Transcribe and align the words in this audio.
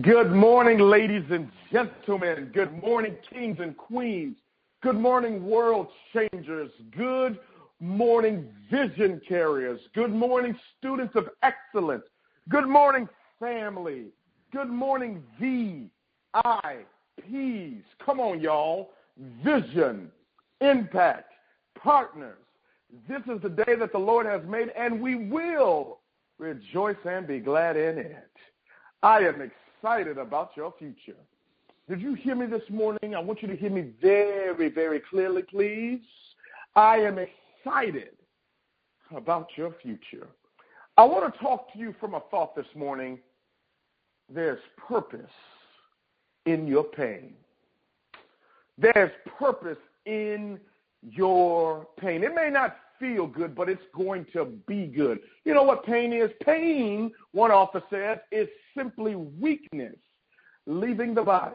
Good 0.02 0.30
morning, 0.30 0.78
ladies 0.78 1.24
and 1.30 1.48
gentlemen. 1.72 2.50
Good 2.52 2.82
morning, 2.82 3.16
kings 3.32 3.56
and 3.58 3.74
queens. 3.74 4.36
Good 4.82 4.96
morning, 4.96 5.46
world 5.46 5.86
changers. 6.12 6.70
Good 6.94 7.38
morning, 7.80 8.46
vision 8.70 9.22
carriers. 9.26 9.80
Good 9.94 10.12
morning, 10.12 10.54
students 10.78 11.16
of 11.16 11.30
excellence. 11.42 12.04
Good 12.50 12.68
morning, 12.68 13.08
family. 13.40 14.08
Good 14.52 14.68
morning, 14.68 15.22
V 15.40 15.88
I, 16.34 16.78
P's. 17.20 17.82
Come 18.04 18.20
on, 18.20 18.40
y'all. 18.40 18.90
Vision, 19.44 20.10
impact, 20.60 21.32
partners. 21.76 22.38
This 23.08 23.22
is 23.32 23.40
the 23.42 23.48
day 23.48 23.74
that 23.78 23.92
the 23.92 23.98
Lord 23.98 24.26
has 24.26 24.42
made, 24.48 24.68
and 24.76 25.00
we 25.00 25.14
will 25.14 25.98
rejoice 26.38 26.96
and 27.04 27.26
be 27.26 27.38
glad 27.38 27.76
in 27.76 27.98
it. 27.98 28.30
I 29.02 29.18
am 29.20 29.40
excited 29.40 30.18
about 30.18 30.50
your 30.56 30.74
future. 30.78 31.18
Did 31.88 32.00
you 32.00 32.14
hear 32.14 32.34
me 32.34 32.46
this 32.46 32.68
morning? 32.70 33.14
I 33.14 33.20
want 33.20 33.42
you 33.42 33.48
to 33.48 33.56
hear 33.56 33.70
me 33.70 33.90
very, 34.00 34.68
very 34.68 35.00
clearly, 35.00 35.42
please. 35.42 36.00
I 36.76 36.96
am 36.98 37.18
excited 37.18 38.16
about 39.14 39.48
your 39.56 39.74
future. 39.82 40.28
I 40.96 41.04
want 41.04 41.32
to 41.32 41.40
talk 41.40 41.72
to 41.72 41.78
you 41.78 41.94
from 41.98 42.14
a 42.14 42.20
thought 42.30 42.54
this 42.54 42.66
morning. 42.74 43.18
There's 44.32 44.60
purpose 44.76 45.30
in 46.46 46.66
your 46.66 46.84
pain. 46.84 47.34
There's 48.78 49.12
purpose 49.38 49.78
in 50.06 50.58
your 51.02 51.86
pain. 51.98 52.22
It 52.22 52.34
may 52.34 52.50
not 52.50 52.76
feel 52.98 53.26
good, 53.26 53.54
but 53.54 53.68
it's 53.68 53.82
going 53.94 54.26
to 54.32 54.44
be 54.66 54.86
good. 54.86 55.20
You 55.44 55.54
know 55.54 55.62
what 55.62 55.84
pain 55.84 56.12
is? 56.12 56.30
Pain, 56.44 57.10
one 57.32 57.50
author 57.50 57.82
says, 57.90 58.18
is 58.30 58.48
simply 58.76 59.16
weakness 59.16 59.96
leaving 60.66 61.14
the 61.14 61.22
body. 61.22 61.54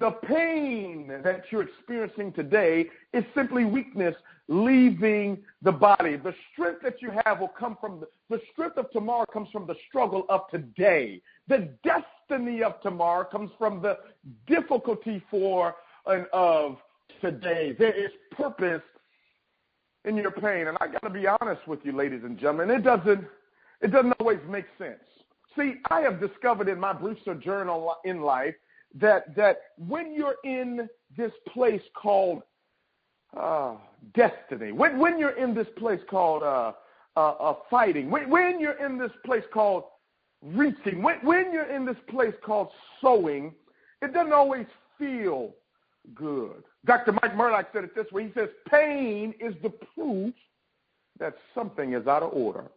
The 0.00 0.10
pain 0.26 1.08
that 1.22 1.44
you're 1.50 1.62
experiencing 1.62 2.32
today 2.32 2.86
is 3.12 3.24
simply 3.34 3.64
weakness 3.64 4.14
leaving 4.48 5.38
the 5.62 5.72
body. 5.72 6.16
The 6.16 6.34
strength 6.52 6.82
that 6.82 7.00
you 7.00 7.12
have 7.24 7.40
will 7.40 7.52
come 7.56 7.76
from 7.80 8.00
the, 8.00 8.06
the 8.28 8.42
strength 8.52 8.78
of 8.78 8.90
tomorrow 8.90 9.26
comes 9.32 9.48
from 9.50 9.66
the 9.66 9.76
struggle 9.88 10.24
of 10.28 10.42
today. 10.50 11.22
The 11.48 11.70
destiny 11.84 12.04
of 12.30 12.80
tomorrow 12.82 13.24
comes 13.24 13.50
from 13.58 13.80
the 13.80 13.98
difficulty 14.46 15.22
for 15.30 15.74
and 16.06 16.26
of 16.32 16.76
today. 17.20 17.74
There 17.78 17.92
is 17.92 18.10
purpose 18.32 18.82
in 20.04 20.16
your 20.16 20.30
pain, 20.30 20.68
and 20.68 20.76
I 20.80 20.86
got 20.88 21.02
to 21.02 21.10
be 21.10 21.26
honest 21.26 21.66
with 21.66 21.80
you, 21.84 21.92
ladies 21.92 22.22
and 22.24 22.38
gentlemen. 22.38 22.70
It 22.70 22.82
doesn't 22.82 23.24
it 23.80 23.92
doesn't 23.92 24.12
always 24.20 24.38
make 24.48 24.64
sense. 24.78 25.00
See, 25.56 25.74
I 25.90 26.00
have 26.00 26.20
discovered 26.20 26.68
in 26.68 26.78
my 26.78 26.92
brief 26.92 27.18
sojourn 27.24 27.68
in 28.04 28.22
life 28.22 28.54
that 28.94 29.34
that 29.36 29.58
when 29.76 30.14
you're 30.14 30.36
in 30.44 30.88
this 31.16 31.32
place 31.52 31.82
called 31.94 32.42
uh, 33.36 33.74
destiny, 34.14 34.72
when 34.72 34.98
when 34.98 35.18
you're 35.18 35.36
in 35.36 35.54
this 35.54 35.68
place 35.76 36.00
called 36.08 36.42
uh, 36.42 36.72
uh, 37.16 37.20
uh, 37.20 37.54
fighting, 37.70 38.10
when, 38.10 38.28
when 38.30 38.60
you're 38.60 38.84
in 38.84 38.98
this 38.98 39.12
place 39.24 39.44
called 39.52 39.84
reaching, 40.42 41.02
when 41.02 41.18
when 41.22 41.52
you're 41.52 41.70
in 41.74 41.84
this 41.84 41.96
place 42.08 42.34
called 42.44 42.68
sowing, 43.00 43.54
it 44.02 44.12
doesn't 44.12 44.32
always 44.32 44.66
feel 44.98 45.54
good. 46.14 46.62
Dr. 46.84 47.12
Mike 47.12 47.36
Murdock 47.36 47.68
said 47.72 47.84
it 47.84 47.94
this 47.94 48.10
way. 48.12 48.28
He 48.28 48.32
says, 48.34 48.48
"Pain 48.68 49.34
is 49.40 49.54
the 49.62 49.70
proof 49.94 50.34
that 51.18 51.36
something 51.54 51.94
is 51.94 52.06
out 52.06 52.22
of 52.22 52.32
order." 52.32 52.70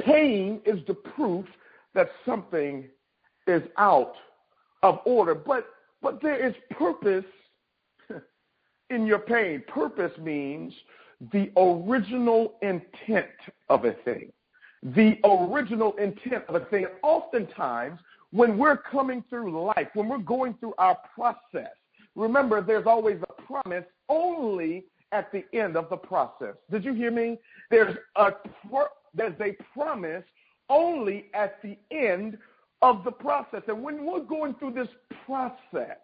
Pain 0.00 0.60
is 0.64 0.84
the 0.86 0.94
proof 0.94 1.46
that 1.94 2.10
something 2.24 2.88
is 3.46 3.62
out 3.76 4.14
of 4.82 5.00
order. 5.04 5.34
But 5.34 5.66
but 6.00 6.22
there 6.22 6.44
is 6.44 6.54
purpose 6.70 7.24
in 8.90 9.06
your 9.06 9.18
pain. 9.18 9.62
Purpose 9.66 10.16
means 10.18 10.72
the 11.32 11.50
original 11.56 12.54
intent 12.62 13.26
of 13.68 13.84
a 13.84 13.92
thing. 14.04 14.32
The 14.82 15.18
original 15.24 15.94
intent 15.96 16.44
of 16.48 16.54
a 16.54 16.64
thing. 16.66 16.86
Oftentimes, 17.02 17.98
when 18.30 18.58
we're 18.58 18.76
coming 18.76 19.24
through 19.28 19.66
life, 19.66 19.88
when 19.94 20.08
we're 20.08 20.18
going 20.18 20.54
through 20.54 20.74
our 20.78 20.96
process, 21.14 21.74
remember 22.14 22.60
there's 22.60 22.86
always 22.86 23.18
a 23.28 23.42
promise 23.42 23.84
only 24.08 24.84
at 25.12 25.32
the 25.32 25.44
end 25.52 25.76
of 25.76 25.88
the 25.88 25.96
process. 25.96 26.54
Did 26.70 26.84
you 26.84 26.92
hear 26.92 27.10
me? 27.10 27.38
There's 27.70 27.96
a 28.16 28.32
there's 29.14 29.40
a 29.40 29.56
promise 29.72 30.24
only 30.68 31.26
at 31.34 31.60
the 31.62 31.78
end 31.90 32.38
of 32.82 33.04
the 33.04 33.10
process. 33.10 33.62
And 33.68 33.82
when 33.82 34.04
we're 34.04 34.20
going 34.20 34.54
through 34.54 34.72
this 34.72 34.88
process, 35.24 35.98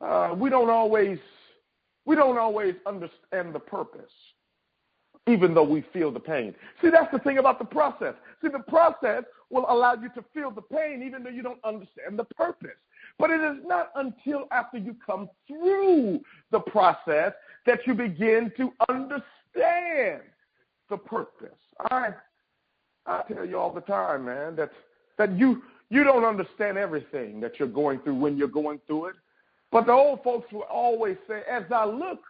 uh, 0.00 0.34
we 0.36 0.50
don't 0.50 0.70
always 0.70 1.18
we 2.04 2.14
don't 2.14 2.38
always 2.38 2.74
understand 2.86 3.54
the 3.54 3.58
purpose, 3.58 4.12
even 5.26 5.54
though 5.54 5.64
we 5.64 5.84
feel 5.92 6.10
the 6.10 6.20
pain. 6.20 6.54
See, 6.80 6.90
that's 6.90 7.10
the 7.12 7.18
thing 7.18 7.38
about 7.38 7.58
the 7.58 7.64
process. 7.64 8.14
See, 8.42 8.48
the 8.48 8.60
process 8.60 9.24
will 9.50 9.66
allow 9.68 9.94
you 9.94 10.08
to 10.10 10.24
feel 10.34 10.50
the 10.50 10.62
pain, 10.62 11.02
even 11.04 11.22
though 11.22 11.30
you 11.30 11.42
don't 11.42 11.62
understand 11.64 12.18
the 12.18 12.24
purpose. 12.24 12.70
But 13.18 13.30
it 13.30 13.40
is 13.40 13.64
not 13.64 13.90
until 13.94 14.46
after 14.50 14.78
you 14.78 14.94
come 15.04 15.28
through 15.46 16.20
the 16.50 16.60
process 16.60 17.32
that 17.64 17.80
you 17.86 17.94
begin 17.94 18.52
to 18.56 18.72
understand 18.88 20.22
the 20.90 20.96
purpose. 20.96 21.58
I 21.90 22.10
I 23.06 23.22
tell 23.32 23.44
you 23.44 23.58
all 23.58 23.72
the 23.72 23.80
time, 23.82 24.26
man, 24.26 24.56
that 24.56 24.70
that 25.18 25.36
you 25.38 25.62
you 25.88 26.04
don't 26.04 26.24
understand 26.24 26.76
everything 26.78 27.40
that 27.40 27.58
you're 27.58 27.68
going 27.68 28.00
through 28.00 28.16
when 28.16 28.36
you're 28.36 28.48
going 28.48 28.80
through 28.86 29.06
it. 29.06 29.16
But 29.72 29.86
the 29.86 29.92
old 29.92 30.22
folks 30.22 30.52
will 30.52 30.62
always 30.62 31.16
say, 31.28 31.42
as 31.50 31.64
I 31.70 31.84
look, 31.84 32.20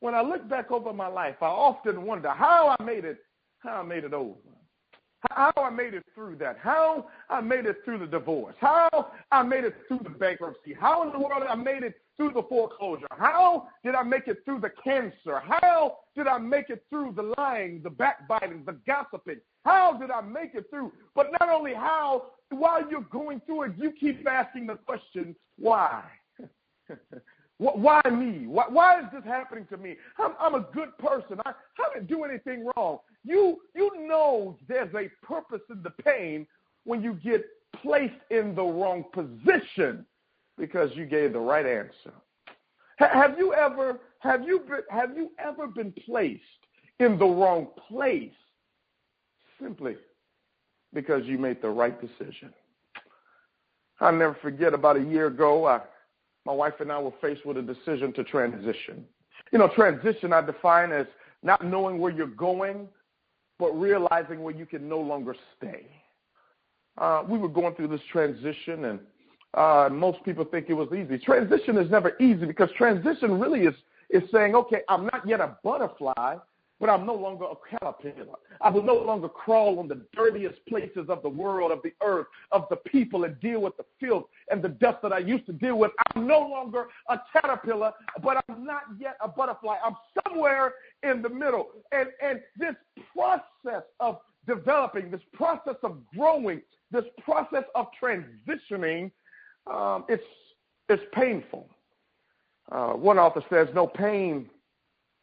when 0.00 0.14
I 0.14 0.22
look 0.22 0.48
back 0.48 0.70
over 0.70 0.92
my 0.92 1.06
life, 1.06 1.36
I 1.40 1.46
often 1.46 2.04
wonder 2.04 2.30
how 2.30 2.76
I 2.78 2.82
made 2.82 3.04
it, 3.04 3.18
how 3.58 3.80
I 3.80 3.82
made 3.82 4.04
it 4.04 4.12
over. 4.12 4.36
How 5.30 5.52
I 5.56 5.70
made 5.70 5.94
it 5.94 6.04
through 6.14 6.36
that. 6.36 6.58
How 6.58 7.08
I 7.30 7.40
made 7.40 7.66
it 7.66 7.78
through 7.84 7.98
the 7.98 8.06
divorce. 8.06 8.54
How 8.60 9.12
I 9.32 9.42
made 9.42 9.64
it 9.64 9.74
through 9.88 10.00
the 10.04 10.10
bankruptcy. 10.10 10.74
How 10.74 11.02
in 11.02 11.12
the 11.12 11.18
world 11.18 11.42
I 11.48 11.54
made 11.54 11.82
it 11.82 11.94
through 12.16 12.32
the 12.32 12.42
foreclosure? 12.42 13.06
How 13.10 13.68
did 13.84 13.94
I 13.94 14.02
make 14.02 14.28
it 14.28 14.44
through 14.44 14.60
the 14.60 14.70
cancer? 14.84 15.40
How 15.40 15.98
did 16.14 16.26
I 16.26 16.38
make 16.38 16.70
it 16.70 16.84
through 16.90 17.14
the 17.16 17.34
lying, 17.38 17.80
the 17.82 17.90
backbiting, 17.90 18.64
the 18.64 18.78
gossiping? 18.86 19.40
How 19.64 19.94
did 19.94 20.10
I 20.10 20.20
make 20.20 20.54
it 20.54 20.66
through? 20.70 20.92
But 21.14 21.32
not 21.40 21.48
only 21.48 21.74
how, 21.74 22.26
while 22.50 22.88
you're 22.88 23.00
going 23.00 23.40
through 23.46 23.64
it, 23.64 23.72
you 23.78 23.92
keep 23.92 24.26
asking 24.28 24.66
the 24.66 24.76
question, 24.76 25.34
why? 25.58 26.04
why 27.58 28.02
me? 28.10 28.46
Why, 28.46 28.64
why, 28.68 29.00
is 29.00 29.06
this 29.12 29.24
happening 29.24 29.66
to 29.70 29.76
me? 29.78 29.96
I'm, 30.18 30.32
I'm 30.38 30.54
a 30.54 30.66
good 30.74 30.96
person. 30.98 31.40
I, 31.46 31.50
I 31.50 31.94
didn't 31.94 32.08
do 32.08 32.24
anything 32.24 32.68
wrong. 32.76 32.98
You, 33.24 33.58
you 33.74 34.06
know 34.06 34.58
there's 34.68 34.94
a 34.94 35.08
purpose 35.24 35.62
in 35.70 35.82
the 35.82 35.90
pain 35.90 36.46
when 36.84 37.02
you 37.02 37.14
get 37.14 37.44
placed 37.82 38.14
in 38.30 38.54
the 38.54 38.62
wrong 38.62 39.04
position 39.12 40.04
because 40.58 40.90
you 40.94 41.06
gave 41.06 41.32
the 41.32 41.38
right 41.38 41.66
answer. 41.66 42.12
Have 42.98 43.38
you 43.38 43.52
ever 43.52 44.00
have 44.20 44.44
you 44.44 44.60
been, 44.60 44.80
have 44.90 45.16
you 45.16 45.30
ever 45.38 45.66
been 45.66 45.92
placed 46.04 46.42
in 46.98 47.18
the 47.18 47.26
wrong 47.26 47.68
place 47.88 48.32
simply 49.60 49.96
because 50.94 51.24
you 51.26 51.36
made 51.36 51.60
the 51.60 51.68
right 51.68 52.00
decision? 52.00 52.52
I'll 54.00 54.12
never 54.12 54.36
forget 54.40 54.72
about 54.72 54.96
a 54.96 55.02
year 55.02 55.26
ago, 55.26 55.66
I, 55.66 55.80
my 56.46 56.52
wife 56.52 56.74
and 56.78 56.92
I 56.92 57.00
were 57.00 57.12
faced 57.20 57.44
with 57.44 57.56
a 57.56 57.62
decision 57.62 58.12
to 58.12 58.22
transition. 58.22 59.04
You 59.52 59.58
know, 59.58 59.68
transition 59.74 60.32
I 60.32 60.40
define 60.42 60.92
as 60.92 61.06
not 61.42 61.64
knowing 61.64 61.98
where 61.98 62.12
you're 62.12 62.28
going, 62.28 62.88
but 63.58 63.72
realizing 63.72 64.42
where 64.42 64.54
you 64.54 64.64
can 64.64 64.88
no 64.88 65.00
longer 65.00 65.34
stay. 65.56 65.86
Uh, 66.98 67.24
we 67.28 67.36
were 67.36 67.48
going 67.48 67.74
through 67.74 67.88
this 67.88 68.00
transition, 68.12 68.84
and 68.84 69.00
uh, 69.54 69.88
most 69.90 70.22
people 70.24 70.44
think 70.44 70.66
it 70.68 70.74
was 70.74 70.88
easy. 70.92 71.18
Transition 71.18 71.76
is 71.78 71.90
never 71.90 72.16
easy 72.20 72.46
because 72.46 72.70
transition 72.76 73.40
really 73.40 73.62
is, 73.62 73.74
is 74.10 74.22
saying, 74.32 74.54
okay, 74.54 74.82
I'm 74.88 75.04
not 75.06 75.26
yet 75.26 75.40
a 75.40 75.56
butterfly, 75.64 76.36
but 76.80 76.90
I'm 76.90 77.06
no 77.06 77.14
longer 77.14 77.44
a 77.44 77.78
caterpillar. 77.78 78.36
I 78.60 78.70
will 78.70 78.82
no 78.82 78.96
longer 78.96 79.28
crawl 79.28 79.78
on 79.78 79.88
the 79.88 80.02
dirtiest 80.14 80.64
places 80.66 81.06
of 81.08 81.22
the 81.22 81.28
world, 81.28 81.72
of 81.72 81.80
the 81.82 81.92
earth, 82.02 82.26
of 82.52 82.66
the 82.70 82.76
people, 82.76 83.24
and 83.24 83.38
deal 83.40 83.60
with 83.60 83.76
the 83.76 83.84
filth 84.00 84.24
and 84.50 84.62
the 84.62 84.68
dust 84.68 84.98
that 85.02 85.12
I 85.12 85.18
used 85.18 85.46
to 85.46 85.52
deal 85.52 85.78
with. 85.78 85.92
I'm 86.14 86.26
no 86.26 86.40
longer 86.40 86.86
a 87.08 87.18
caterpillar, 87.32 87.92
but 88.22 88.44
I'm 88.48 88.64
not 88.64 88.82
yet 88.98 89.16
a 89.20 89.28
butterfly. 89.28 89.76
I'm 89.84 89.96
somewhere 90.24 90.74
in 91.02 91.22
the 91.22 91.30
middle. 91.30 91.68
And, 91.92 92.08
and 92.22 92.40
this 92.56 92.74
process 93.14 93.84
of 94.00 94.18
developing, 94.46 95.10
this 95.10 95.22
process 95.32 95.76
of 95.82 95.98
growing, 96.14 96.60
this 96.90 97.04
process 97.24 97.64
of 97.74 97.86
transitioning 98.02 99.10
um, 99.66 100.04
it's 100.08 100.22
it's 100.88 101.02
painful. 101.12 101.68
Uh, 102.70 102.92
one 102.92 103.18
author 103.18 103.42
says, 103.50 103.68
"No 103.74 103.86
pain, 103.86 104.48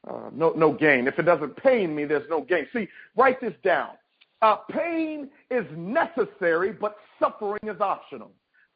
uh, 0.09 0.29
no 0.33 0.51
no 0.51 0.73
gain. 0.73 1.07
If 1.07 1.19
it 1.19 1.23
doesn't 1.23 1.55
pain 1.57 1.95
me, 1.95 2.05
there's 2.05 2.29
no 2.29 2.41
gain." 2.41 2.67
See, 2.73 2.87
write 3.15 3.39
this 3.41 3.53
down. 3.63 3.91
Uh, 4.41 4.57
pain 4.71 5.29
is 5.49 5.65
necessary, 5.75 6.73
but 6.73 6.97
suffering 7.19 7.61
is 7.63 7.79
optional. 7.79 8.31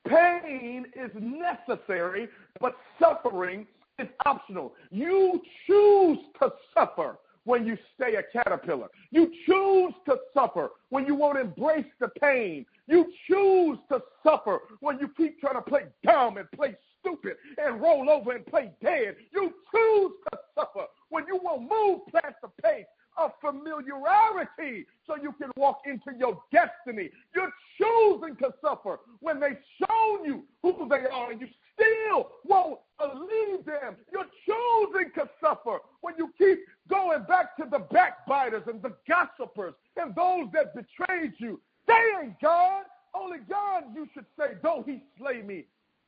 Pain 0.07 0.85
is 0.95 1.11
necessary, 1.15 2.29
but 2.61 2.75
suffering 2.99 3.67
is 3.99 4.07
optional. 4.25 4.73
You 4.91 5.41
choose 5.65 6.19
to 6.41 6.53
suffer 6.73 7.17
when 7.43 7.65
you 7.65 7.77
stay 7.95 8.15
a 8.15 8.23
caterpillar. 8.31 8.87
You 9.11 9.31
choose 9.45 9.93
to 10.05 10.17
suffer 10.33 10.69
when 10.89 11.05
you 11.05 11.15
won't 11.15 11.37
embrace 11.37 11.85
the 11.99 12.09
pain. 12.19 12.65
You 12.87 13.11
choose 13.27 13.77
to 13.89 14.01
suffer 14.23 14.59
when 14.81 14.99
you 14.99 15.09
keep 15.17 15.39
trying 15.39 15.55
to 15.55 15.61
play 15.61 15.83
dumb 16.05 16.37
and 16.37 16.49
play 16.51 16.75
stupid 17.07 17.37
and 17.57 17.81
roll 17.81 18.09
over 18.09 18.33
and 18.33 18.45
play 18.45 18.71
dead. 18.81 19.15
You 19.33 19.53
choose 19.73 20.11
to 20.31 20.39
suffer 20.55 20.85
when 21.09 21.25
you 21.27 21.39
won't 21.41 21.61
move 21.61 22.01
past 22.13 22.35
the 22.41 22.49
pace 22.61 22.85
of 23.17 23.31
familiarity 23.41 24.85
so 25.07 25.15
you 25.15 25.33
can 25.33 25.49
walk 25.55 25.81
into 25.85 26.17
your 26.17 26.39
destiny. 26.51 27.09
You're 27.35 27.53
choosing 27.77 28.35
to 28.37 28.53
suffer 28.61 28.99
when 29.21 29.39
they've 29.39 29.57
shown 29.79 30.25
you 30.25 30.43
who 30.61 30.87
they 30.89 31.07
are 31.11 31.31
and 31.31 31.41
you 31.41 31.47
still 31.73 32.29
won't 32.45 32.79
believe 32.99 33.65
them. 33.65 33.95
You're 34.11 34.25
choosing 34.45 35.11
to 35.15 35.29
suffer 35.41 35.79
when 36.01 36.15
you 36.17 36.31
keep 36.37 36.59
going 36.89 37.23
back 37.23 37.57
to 37.57 37.65
the 37.69 37.79
backbiters 37.79 38.63
and 38.67 38.81
the 38.81 38.93
gossipers 39.07 39.73
and 39.95 40.13
those 40.15 40.47
that 40.53 40.75
betrayed 40.75 41.33
you. 41.37 41.59
They 41.87 42.03
ain't 42.21 42.39
God. 42.39 42.83
Only 43.15 43.39
God, 43.49 43.85
you 43.95 44.07
should 44.13 44.25
say, 44.37 44.57
though 44.61 44.83
he 44.85 45.01
slay 45.17 45.41
me, 45.41 45.65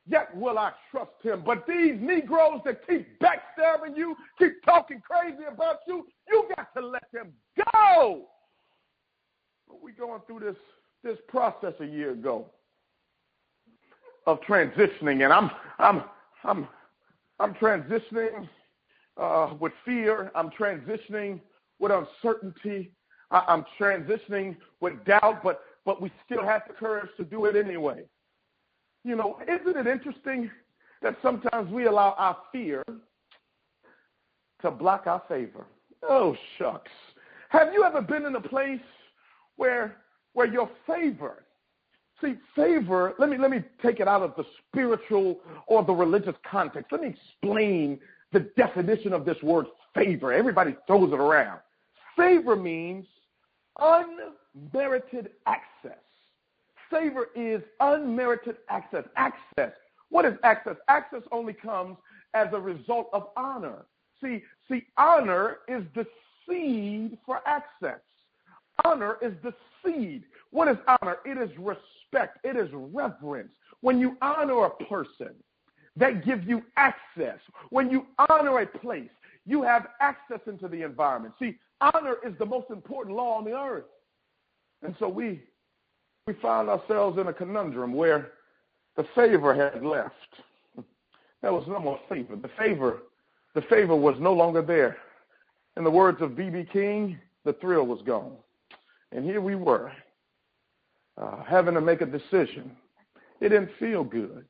yet 0.09 0.35
will 0.35 0.57
I 0.57 0.71
trust 0.91 1.11
him. 1.21 1.43
But 1.45 1.65
these 1.67 1.95
Negroes 1.99 2.61
that 2.65 2.85
keep 2.87 3.07
backstabbing 3.19 3.95
you, 3.95 4.15
keep 4.37 4.63
talking 4.63 5.01
crazy 5.01 5.43
about 5.51 5.77
you, 5.87 6.07
you 6.27 6.49
got 6.55 6.73
to 6.75 6.85
let 6.85 7.03
them 7.13 7.33
go. 7.73 8.25
We 9.83 9.91
going 9.91 10.21
through 10.27 10.39
this 10.39 10.55
this 11.03 11.17
process 11.29 11.73
a 11.79 11.85
year 11.85 12.11
ago 12.11 12.47
of 14.27 14.41
transitioning, 14.41 15.23
and 15.23 15.31
I'm 15.31 15.49
I'm 15.77 16.03
I'm 16.43 16.67
I'm 17.39 17.53
transitioning 17.55 18.49
uh, 19.17 19.53
with 19.59 19.73
fear. 19.85 20.31
I'm 20.35 20.49
transitioning 20.49 21.39
with 21.79 21.91
uncertainty. 21.91 22.91
I, 23.31 23.43
I'm 23.47 23.63
transitioning 23.79 24.57
with 24.81 25.03
doubt, 25.05 25.41
but 25.43 25.61
but 25.85 26.01
we 26.01 26.11
still 26.25 26.43
have 26.43 26.63
the 26.67 26.73
courage 26.73 27.09
to 27.17 27.23
do 27.23 27.45
it 27.45 27.55
anyway. 27.55 28.03
You 29.03 29.15
know, 29.15 29.39
isn't 29.47 29.77
it 29.77 29.87
interesting 29.87 30.49
that 31.01 31.17
sometimes 31.21 31.71
we 31.71 31.85
allow 31.85 32.15
our 32.17 32.37
fear 32.51 32.83
to 34.61 34.71
block 34.71 35.07
our 35.07 35.23
favor? 35.27 35.65
Oh 36.03 36.35
shucks. 36.57 36.91
Have 37.49 37.73
you 37.73 37.83
ever 37.83 38.01
been 38.01 38.25
in 38.25 38.35
a 38.35 38.41
place 38.41 38.79
where 39.55 39.97
where 40.33 40.47
your 40.47 40.69
favor 40.85 41.43
See, 42.21 42.35
favor, 42.55 43.13
let 43.17 43.29
me, 43.29 43.37
let 43.37 43.49
me 43.49 43.63
take 43.81 43.99
it 43.99 44.07
out 44.07 44.21
of 44.21 44.33
the 44.35 44.43
spiritual 44.67 45.39
or 45.67 45.85
the 45.85 45.93
religious 45.93 46.35
context. 46.49 46.91
Let 46.91 47.01
me 47.01 47.15
explain 47.15 47.99
the 48.33 48.41
definition 48.57 49.13
of 49.13 49.25
this 49.25 49.41
word 49.41 49.67
favor. 49.95 50.33
Everybody 50.33 50.75
throws 50.85 51.13
it 51.13 51.19
around. 51.19 51.59
Favor 52.17 52.55
means 52.55 53.05
unmerited 53.79 55.29
access. 55.45 55.99
Favor 56.89 57.27
is 57.35 57.61
unmerited 57.79 58.57
access. 58.69 59.03
Access. 59.15 59.73
What 60.09 60.25
is 60.25 60.33
access? 60.43 60.75
Access 60.87 61.21
only 61.31 61.53
comes 61.53 61.97
as 62.33 62.47
a 62.53 62.59
result 62.59 63.09
of 63.13 63.27
honor. 63.37 63.85
See, 64.21 64.43
see, 64.69 64.83
honor 64.97 65.57
is 65.67 65.83
the 65.95 66.05
seed 66.47 67.17
for 67.25 67.41
access. 67.45 67.99
Honor 68.83 69.17
is 69.21 69.33
the 69.43 69.53
seed. 69.83 70.23
What 70.51 70.67
is 70.67 70.77
honor? 70.87 71.17
It 71.25 71.37
is 71.37 71.49
respect. 71.57 72.39
It 72.43 72.55
is 72.55 72.69
reverence. 72.73 73.51
When 73.81 73.99
you 73.99 74.17
honor 74.21 74.65
a 74.65 74.69
person, 74.85 75.35
that 75.95 76.25
gives 76.25 76.45
you 76.47 76.63
access. 76.77 77.39
When 77.69 77.89
you 77.89 78.07
honor 78.29 78.59
a 78.59 78.65
place, 78.65 79.09
you 79.45 79.61
have 79.63 79.87
access 79.99 80.39
into 80.47 80.67
the 80.67 80.81
environment. 80.83 81.33
See, 81.39 81.57
honor 81.81 82.15
is 82.25 82.33
the 82.39 82.45
most 82.45 82.69
important 82.69 83.15
law 83.15 83.37
on 83.37 83.45
the 83.45 83.53
earth. 83.57 83.85
And 84.81 84.95
so 84.99 85.09
we 85.09 85.43
we 86.27 86.33
found 86.41 86.69
ourselves 86.69 87.17
in 87.17 87.27
a 87.27 87.33
conundrum 87.33 87.93
where 87.93 88.31
the 88.95 89.05
favor 89.15 89.53
had 89.53 89.83
left. 89.83 90.13
There 91.41 91.53
was 91.53 91.65
no 91.67 91.79
more 91.79 91.99
favor. 92.09 92.35
The 92.35 92.49
favor, 92.57 93.03
the 93.55 93.61
favor 93.63 93.95
was 93.95 94.15
no 94.19 94.33
longer 94.33 94.61
there. 94.61 94.97
In 95.77 95.83
the 95.83 95.91
words 95.91 96.21
of 96.21 96.35
B.B. 96.35 96.67
King, 96.71 97.17
the 97.45 97.53
thrill 97.53 97.85
was 97.85 98.01
gone. 98.05 98.35
And 99.11 99.23
here 99.23 99.41
we 99.41 99.55
were, 99.55 99.91
uh, 101.17 101.43
having 101.43 101.73
to 101.75 101.81
make 101.81 102.01
a 102.01 102.05
decision. 102.05 102.75
It 103.39 103.49
didn't 103.49 103.71
feel 103.79 104.03
good. 104.03 104.45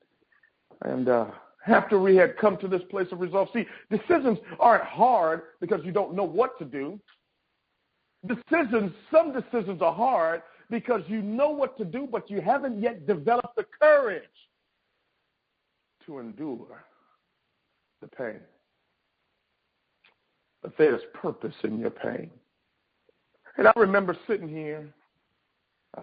And 0.82 1.08
uh, 1.08 1.28
after 1.68 2.00
we 2.00 2.16
had 2.16 2.38
come 2.38 2.58
to 2.58 2.68
this 2.68 2.82
place 2.90 3.08
of 3.12 3.20
resolve, 3.20 3.50
see, 3.54 3.66
decisions 3.92 4.40
aren't 4.60 4.84
hard 4.84 5.44
because 5.62 5.82
you 5.84 5.92
don't 5.92 6.16
know 6.16 6.24
what 6.24 6.58
to 6.60 6.66
do. 6.66 7.00
Decisions, 8.26 8.92
some 9.12 9.32
decisions 9.32 9.82
are 9.82 9.94
hard 9.94 10.42
because 10.70 11.02
you 11.08 11.22
know 11.22 11.50
what 11.50 11.78
to 11.78 11.86
do, 11.86 12.08
but 12.10 12.30
you 12.30 12.42
haven't 12.42 12.82
yet 12.82 13.08
developed 13.08 13.56
the 13.56 13.66
courage 13.80 14.24
to 16.06 16.20
endure 16.20 16.86
the 18.02 18.08
pain. 18.08 18.40
But 20.62 20.74
there's 20.78 21.02
purpose 21.14 21.56
in 21.64 21.80
your 21.80 21.90
pain. 21.90 22.30
And 23.58 23.68
I 23.68 23.74
remember 23.76 24.16
sitting 24.28 24.48
here, 24.48 24.88
uh, 25.98 26.02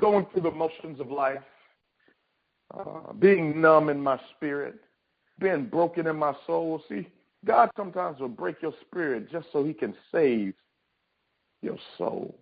going 0.00 0.26
through 0.32 0.42
the 0.42 0.50
motions 0.50 1.00
of 1.00 1.10
life, 1.10 1.38
uh, 2.76 3.12
being 3.18 3.60
numb 3.60 3.88
in 3.88 4.00
my 4.00 4.20
spirit, 4.36 4.76
being 5.38 5.66
broken 5.66 6.06
in 6.06 6.16
my 6.16 6.34
soul. 6.46 6.82
See, 6.88 7.08
God 7.44 7.70
sometimes 7.76 8.20
will 8.20 8.28
break 8.28 8.60
your 8.62 8.74
spirit 8.86 9.30
just 9.30 9.46
so 9.52 9.64
he 9.64 9.72
can 9.72 9.94
save 10.12 10.54
your 11.62 11.76
soul. 11.96 12.38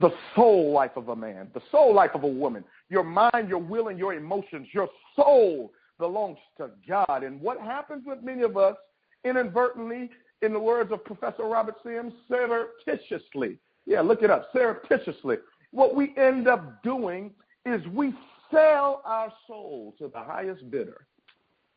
The 0.00 0.10
soul 0.34 0.72
life 0.72 0.96
of 0.96 1.08
a 1.08 1.16
man, 1.16 1.48
the 1.54 1.62
soul 1.70 1.94
life 1.94 2.10
of 2.14 2.24
a 2.24 2.28
woman, 2.28 2.64
your 2.90 3.04
mind, 3.04 3.48
your 3.48 3.58
will, 3.58 3.88
and 3.88 3.98
your 3.98 4.14
emotions, 4.14 4.68
your 4.72 4.88
soul 5.14 5.72
belongs 5.98 6.38
to 6.58 6.70
God. 6.88 7.22
And 7.22 7.40
what 7.40 7.60
happens 7.60 8.04
with 8.06 8.22
many 8.22 8.42
of 8.42 8.56
us 8.56 8.76
inadvertently, 9.24 10.10
in 10.42 10.52
the 10.52 10.60
words 10.60 10.92
of 10.92 11.04
Professor 11.04 11.44
Robert 11.44 11.76
Sims, 11.84 12.12
surreptitiously. 12.28 13.58
Yeah, 13.86 14.00
look 14.00 14.22
it 14.22 14.30
up, 14.30 14.48
surreptitiously. 14.52 15.36
What 15.70 15.94
we 15.94 16.14
end 16.16 16.48
up 16.48 16.82
doing 16.82 17.32
is 17.64 17.80
we 17.88 18.12
sell 18.50 19.02
our 19.04 19.32
soul 19.46 19.94
to 19.98 20.08
the 20.08 20.20
highest 20.20 20.70
bidder. 20.70 21.06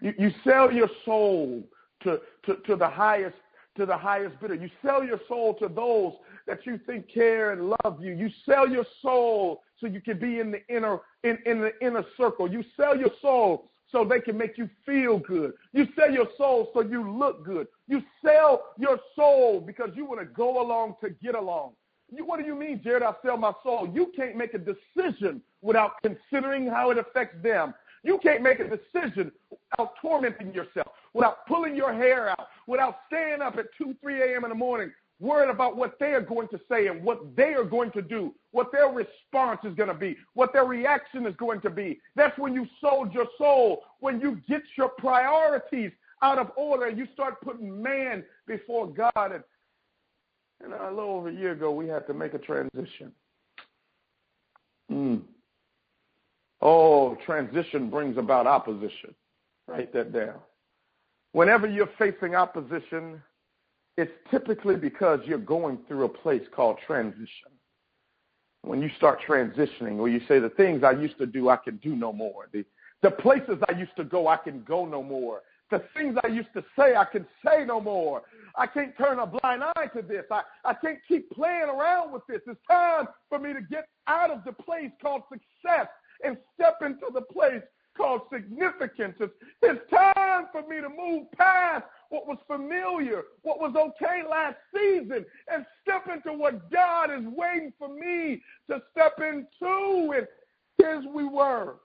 You, 0.01 0.13
you 0.17 0.31
sell 0.43 0.71
your 0.71 0.89
soul 1.05 1.63
to, 2.03 2.19
to, 2.45 2.55
to 2.67 2.75
the 2.75 2.88
highest 2.88 3.38
to 3.77 3.86
the 3.86 3.98
highest 3.98 4.39
bidder. 4.39 4.55
You 4.55 4.69
sell 4.84 5.03
your 5.03 5.19
soul 5.27 5.53
to 5.55 5.67
those 5.67 6.13
that 6.48 6.65
you 6.65 6.79
think 6.86 7.12
care 7.12 7.51
and 7.51 7.74
love 7.84 8.01
you. 8.01 8.13
You 8.13 8.29
sell 8.46 8.67
your 8.67 8.86
soul 9.01 9.63
so 9.79 9.88
you 9.88 10.01
can 10.01 10.19
be 10.19 10.39
in 10.39 10.51
the 10.51 10.62
inner 10.67 11.00
in, 11.24 11.38
in 11.46 11.62
the 11.62 11.72
inner 11.81 12.03
circle. 12.17 12.51
You 12.51 12.63
sell 12.75 12.98
your 12.98 13.12
soul 13.22 13.69
so 13.91 14.03
they 14.03 14.19
can 14.19 14.38
make 14.38 14.57
you 14.57 14.69
feel 14.86 15.19
good. 15.19 15.53
You 15.74 15.88
sell 15.98 16.12
your 16.12 16.27
soul 16.38 16.69
so 16.74 16.81
you 16.81 17.10
look 17.10 17.46
good. 17.46 17.67
You 17.88 18.01
sell 18.24 18.63
your 18.77 19.00
soul 19.15 19.62
because 19.62 19.91
you 19.96 20.05
want 20.05 20.19
to 20.19 20.25
go 20.25 20.62
along 20.62 20.96
to 21.01 21.10
get 21.10 21.36
along. 21.36 21.74
You, 22.12 22.25
what 22.25 22.39
do 22.39 22.46
you 22.46 22.55
mean, 22.55 22.81
Jared? 22.84 23.03
I 23.03 23.13
sell 23.25 23.38
my 23.38 23.53
soul. 23.63 23.89
You 23.93 24.12
can't 24.15 24.36
make 24.36 24.53
a 24.53 24.60
decision 24.60 25.41
without 25.62 25.91
considering 26.01 26.67
how 26.67 26.91
it 26.91 26.98
affects 26.98 27.41
them. 27.43 27.74
You 28.07 28.17
can't 28.23 28.41
make 28.41 28.61
a 28.61 28.63
decision 28.63 29.33
without 29.51 29.95
tormenting 30.01 30.53
yourself, 30.53 30.87
without 31.13 31.45
pulling 31.45 31.75
your 31.75 31.93
hair 31.93 32.29
out, 32.29 32.47
without 32.65 32.99
staying 33.07 33.41
up 33.41 33.57
at 33.57 33.65
2, 33.77 33.95
3 34.01 34.21
a.m. 34.21 34.45
in 34.45 34.49
the 34.49 34.55
morning 34.55 34.93
worried 35.19 35.49
about 35.49 35.75
what 35.75 35.99
they 35.99 36.13
are 36.13 36.21
going 36.21 36.47
to 36.47 36.59
say 36.71 36.87
and 36.87 37.03
what 37.03 37.35
they 37.35 37.53
are 37.53 37.65
going 37.65 37.91
to 37.91 38.01
do, 38.01 38.33
what 38.51 38.71
their 38.71 38.87
response 38.87 39.59
is 39.65 39.75
going 39.75 39.89
to 39.89 39.95
be, 39.95 40.15
what 40.35 40.53
their 40.53 40.63
reaction 40.63 41.25
is 41.25 41.35
going 41.35 41.59
to 41.59 41.69
be. 41.69 41.99
That's 42.15 42.37
when 42.37 42.53
you 42.53 42.65
sold 42.79 43.13
your 43.13 43.25
soul, 43.37 43.83
when 43.99 44.21
you 44.21 44.39
get 44.47 44.61
your 44.77 44.89
priorities 44.89 45.91
out 46.21 46.37
of 46.37 46.51
order 46.55 46.85
and 46.85 46.97
you 46.97 47.07
start 47.13 47.41
putting 47.41 47.81
man 47.81 48.23
before 48.45 48.87
God. 48.87 49.33
And, 49.33 49.43
and 50.63 50.73
a 50.73 50.89
little 50.89 51.09
over 51.09 51.27
a 51.27 51.33
year 51.33 51.51
ago, 51.51 51.71
we 51.71 51.89
had 51.89 52.07
to 52.07 52.13
make 52.13 52.35
a 52.35 52.39
transition. 52.39 53.11
Mm. 54.89 55.23
Oh, 56.61 57.15
transition 57.25 57.89
brings 57.89 58.17
about 58.17 58.47
opposition. 58.47 59.13
Write 59.67 59.93
that 59.93 60.13
down. 60.13 60.39
Whenever 61.33 61.67
you're 61.67 61.89
facing 61.99 62.35
opposition, 62.35 63.21
it's 63.97 64.11
typically 64.31 64.75
because 64.75 65.19
you're 65.25 65.37
going 65.37 65.79
through 65.87 66.05
a 66.05 66.09
place 66.09 66.43
called 66.55 66.77
transition. 66.85 67.51
When 68.63 68.81
you 68.81 68.89
start 68.97 69.19
transitioning, 69.27 69.97
where 69.97 70.09
you 70.09 70.21
say, 70.27 70.39
the 70.39 70.49
things 70.49 70.83
I 70.83 70.91
used 70.91 71.17
to 71.19 71.25
do, 71.25 71.49
I 71.49 71.57
can 71.57 71.77
do 71.77 71.95
no 71.95 72.11
more. 72.11 72.47
The, 72.51 72.65
the 73.01 73.11
places 73.11 73.57
I 73.69 73.77
used 73.77 73.95
to 73.97 74.03
go, 74.03 74.27
I 74.27 74.37
can 74.37 74.63
go 74.63 74.85
no 74.85 75.03
more. 75.03 75.41
The 75.69 75.83
things 75.95 76.17
I 76.23 76.27
used 76.27 76.53
to 76.53 76.63
say, 76.77 76.95
I 76.95 77.05
can 77.05 77.25
say 77.45 77.65
no 77.65 77.81
more. 77.81 78.23
I 78.55 78.65
can't 78.67 78.97
turn 78.97 79.19
a 79.19 79.27
blind 79.27 79.63
eye 79.63 79.87
to 79.95 80.01
this. 80.01 80.23
I, 80.31 80.41
I 80.63 80.73
can't 80.73 80.99
keep 81.07 81.29
playing 81.31 81.63
around 81.69 82.13
with 82.13 82.23
this. 82.27 82.41
It's 82.47 82.59
time 82.69 83.07
for 83.29 83.37
me 83.37 83.53
to 83.53 83.61
get 83.61 83.87
out 84.07 84.31
of 84.31 84.43
the 84.45 84.53
place 84.53 84.91
called 85.01 85.23
success 85.29 85.87
and 86.24 86.38
step 86.55 86.79
into 86.81 87.07
the 87.13 87.21
place 87.21 87.62
called 87.95 88.21
significance. 88.31 89.15
It's, 89.19 89.33
it's 89.62 89.81
time 89.89 90.45
for 90.51 90.62
me 90.67 90.81
to 90.81 90.89
move 90.89 91.31
past 91.31 91.83
what 92.09 92.27
was 92.27 92.38
familiar, 92.47 93.24
what 93.41 93.59
was 93.59 93.75
okay 93.75 94.21
last 94.29 94.55
season, 94.74 95.25
and 95.51 95.65
step 95.81 96.07
into 96.13 96.38
what 96.38 96.71
God 96.71 97.12
is 97.12 97.25
waiting 97.36 97.74
for 97.77 97.89
me 97.89 98.41
to 98.69 98.81
step 98.91 99.19
into. 99.19 100.13
And 100.15 100.27
here's 100.77 101.05
we 101.13 101.25
were. 101.25 101.75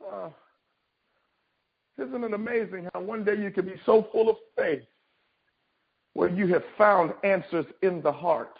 Uh, 0.00 0.30
isn't 1.98 2.24
it 2.24 2.32
amazing 2.32 2.88
how 2.94 3.00
one 3.00 3.24
day 3.24 3.36
you 3.36 3.50
can 3.50 3.66
be 3.66 3.74
so 3.84 4.06
full 4.12 4.30
of 4.30 4.36
faith 4.56 4.84
where 6.14 6.28
you 6.28 6.46
have 6.54 6.62
found 6.78 7.12
answers 7.24 7.66
in 7.82 8.00
the 8.00 8.12
heart? 8.12 8.56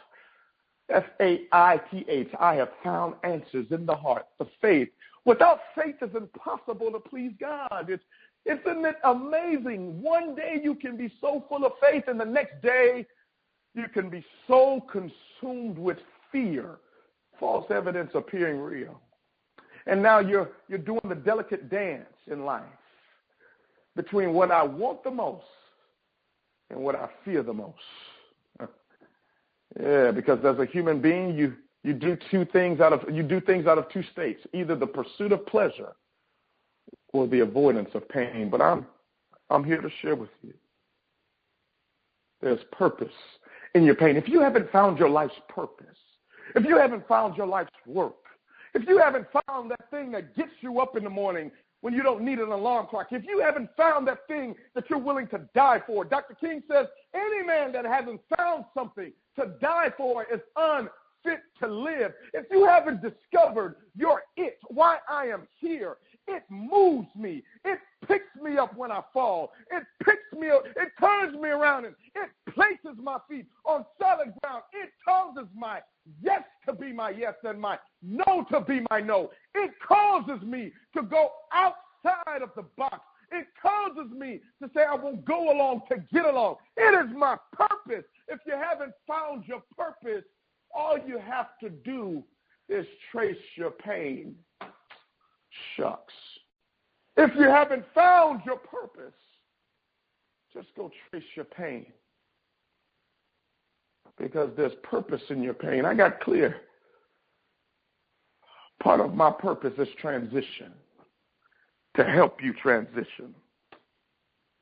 F 0.91 1.05
A 1.21 1.47
I 1.53 1.81
have 2.55 2.71
found 2.83 3.15
answers 3.23 3.67
in 3.71 3.87
the 3.87 3.95
heart, 3.95 4.27
the 4.39 4.47
faith. 4.61 4.89
Without 5.25 5.61
faith, 5.75 5.97
it's 6.01 6.17
impossible 6.17 6.91
to 6.93 6.99
please 6.99 7.33
God. 7.39 7.89
It's 7.89 8.03
isn't 8.47 8.85
it 8.87 8.97
amazing? 9.05 10.01
One 10.01 10.35
day 10.35 10.61
you 10.63 10.75
can 10.75 10.97
be 10.97 11.13
so 11.21 11.45
full 11.49 11.67
of 11.67 11.73
faith, 11.83 12.05
and 12.07 12.19
the 12.19 12.25
next 12.25 12.63
day 12.63 13.07
you 13.75 13.89
can 13.93 14.09
be 14.09 14.25
so 14.47 14.81
consumed 14.91 15.77
with 15.77 15.99
fear, 16.33 16.79
false 17.39 17.71
evidence 17.71 18.13
appearing 18.15 18.59
real. 18.59 18.99
And 19.87 20.03
now 20.03 20.21
you're, 20.21 20.51
you're 20.69 20.79
doing 20.79 21.01
the 21.09 21.15
delicate 21.15 21.69
dance 21.69 22.07
in 22.27 22.45
life 22.45 22.63
between 23.97 24.33
what 24.33 24.51
I 24.51 24.63
want 24.63 25.05
the 25.05 25.11
most 25.11 25.45
and 26.71 26.81
what 26.81 26.95
I 26.95 27.09
fear 27.25 27.43
the 27.43 27.53
most. 27.53 27.77
Yeah, 29.81 30.11
because 30.11 30.45
as 30.45 30.59
a 30.59 30.67
human 30.67 31.01
being, 31.01 31.37
you, 31.37 31.55
you 31.85 31.93
do 31.93 32.17
two 32.31 32.45
things 32.47 32.81
out 32.81 32.93
of 32.93 33.15
you 33.15 33.23
do 33.23 33.41
things 33.41 33.67
out 33.67 33.79
of 33.79 33.89
two 33.91 34.03
states, 34.13 34.41
either 34.53 34.75
the 34.75 34.87
pursuit 34.87 35.33
of 35.33 35.47
pleasure 35.47 35.93
or 37.13 37.27
the 37.27 37.41
avoidance 37.41 37.91
of 37.95 38.09
pain. 38.09 38.51
But 38.51 38.61
I'm, 38.61 38.87
I'm 39.51 39.65
here 39.65 39.81
to 39.81 39.91
share 40.03 40.17
with 40.17 40.31
you. 40.43 40.55
There's 42.41 42.61
purpose 42.73 43.13
in 43.75 43.85
your 43.85 43.95
pain. 43.95 44.17
If 44.17 44.29
you 44.29 44.41
haven't 44.41 44.71
found 44.71 44.99
your 44.99 45.09
life's 45.09 45.35
purpose, 45.49 45.87
if 46.55 46.65
you 46.65 46.79
haven't 46.79 47.07
found 47.07 47.37
your 47.37 47.47
life's 47.47 47.71
work, 47.87 48.15
if 48.75 48.87
you 48.89 48.99
haven't 48.99 49.27
found 49.47 49.71
that 49.71 49.91
thing 49.91 50.13
that 50.13 50.37
gets 50.37 50.53
you 50.61 50.81
up 50.81 50.97
in 50.97 51.05
the 51.05 51.11
morning 51.11 51.51
when 51.81 51.95
you 51.95 52.03
don't 52.03 52.23
need 52.23 52.39
an 52.39 52.51
alarm 52.51 52.87
clock, 52.89 53.09
if 53.13 53.25
you 53.27 53.41
haven't 53.41 53.71
found 53.77 54.07
that 54.09 54.27
thing 54.27 54.55
that 54.75 54.85
you're 54.91 54.99
willing 54.99 55.29
to 55.29 55.41
die 55.55 55.81
for, 55.87 56.05
Dr. 56.05 56.35
King 56.35 56.63
says 56.71 56.87
any 57.15 57.43
man 57.45 57.73
that 57.73 57.85
hasn't 57.85 58.21
found 58.37 58.65
something 58.75 59.13
to 59.39 59.55
die 59.61 59.91
for 59.97 60.25
is 60.25 60.41
unfit 60.57 61.41
to 61.61 61.69
live. 61.69 62.13
If 62.35 62.47
you 62.51 62.67
haven't 62.67 63.01
discovered 63.03 63.77
your 63.97 64.23
it, 64.37 64.59
why 64.69 64.99
I 65.09 65.27
am 65.27 65.47
here, 65.61 65.97
it 66.27 66.43
moves 66.51 67.09
me. 67.17 67.43
It 67.65 67.79
picks 68.07 68.35
me 68.43 68.59
up 68.59 68.77
when 68.77 68.93
I 68.93 69.03
fall. 69.13 69.53
It 69.71 69.85
picks 70.05 70.39
me 70.39 70.51
up. 70.51 70.65
It 70.77 70.89
turns 71.01 71.35
me 71.35 71.49
around 71.49 71.87
and 71.87 71.95
it 72.15 72.31
places 72.59 72.99
my 73.01 73.19
feet 73.29 73.47
on 73.65 73.85
solid 74.01 74.33
ground. 74.43 74.65
It 74.73 74.91
causes 75.07 75.49
my 75.57 75.81
yes 76.21 76.43
to 76.67 76.75
be 76.75 76.93
my 76.93 77.11
yes 77.11 77.35
and 77.45 77.61
my 77.61 77.79
no 78.03 78.45
to 78.51 78.61
be 78.61 78.81
my 78.91 79.01
no. 79.01 79.31
It 79.55 79.71
causes 79.87 80.43
me 80.43 80.73
to 80.97 81.03
go 81.03 81.31
outside 81.53 82.43
of 82.43 82.51
the 82.57 82.65
box. 82.77 82.99
It 83.31 83.47
causes 83.63 84.11
me 84.11 84.41
to 84.61 84.69
say 84.75 84.83
I 84.83 84.97
won't 84.97 85.25
go 85.25 85.53
along 85.53 85.83
to 85.91 85.99
get 86.13 86.25
along. 86.25 86.57
It 86.77 87.07
is 87.07 87.15
my 87.17 87.37
purpose. 87.53 88.05
If 88.27 88.41
you 88.47 88.55
haven't 88.55 88.93
found 89.07 89.45
your 89.47 89.63
purpose, 89.77 90.25
all 90.75 90.99
you 91.07 91.19
have 91.19 91.59
to 91.63 91.71
do 91.71 92.25
is 92.69 92.87
trace 93.13 93.37
your 93.55 93.71
pain 93.71 94.35
shucks. 95.77 96.15
If 97.17 97.31
you 97.37 97.49
haven't 97.49 97.85
found 97.95 98.43
your 98.45 98.59
purpose, 98.59 99.15
just 100.53 100.69
go 100.77 100.91
trace 101.11 101.25
your 101.37 101.45
pain. 101.45 101.87
Because 104.19 104.51
there's 104.57 104.75
purpose 104.83 105.23
in 105.31 105.43
your 105.43 105.55
pain. 105.55 105.85
I 105.85 105.95
got 105.95 106.21
clear. 106.21 106.57
Part 108.83 109.01
of 109.01 109.15
my 109.15 109.31
purpose 109.31 109.75
is 109.79 109.89
transition, 110.01 110.73
to 111.97 112.05
help 112.05 112.43
you 112.43 112.53
transition. 112.55 113.35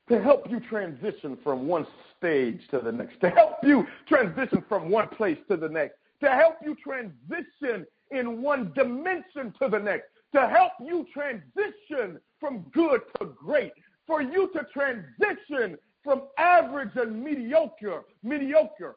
To 0.09 0.23
help 0.23 0.49
you 0.49 0.61
transition 0.61 1.37
from 1.43 1.67
one 1.67 1.87
stage 2.17 2.61
to 2.71 2.79
the 2.79 2.93
next, 2.93 3.21
to 3.21 3.31
help 3.31 3.57
you 3.63 3.87
transition 4.07 4.65
from 4.69 4.89
one 4.89 5.09
place 5.09 5.39
to 5.51 5.57
the 5.57 5.69
next, 5.69 5.97
to 6.23 6.31
help 6.31 6.57
you 6.65 6.77
transition 6.77 7.85
in 8.13 8.41
one 8.41 8.73
dimension 8.75 9.53
to 9.61 9.69
the 9.69 9.79
next, 9.79 10.07
to 10.33 10.49
help 10.49 10.73
you 10.81 11.05
transition 11.13 12.21
from 12.39 12.65
good 12.73 13.01
to 13.19 13.27
great, 13.27 13.73
for 14.07 14.23
you 14.23 14.49
to 14.55 14.65
transition 14.73 15.77
from 16.05 16.23
average 16.39 16.95
and 16.95 17.23
mediocre, 17.23 18.05
mediocre 18.23 18.97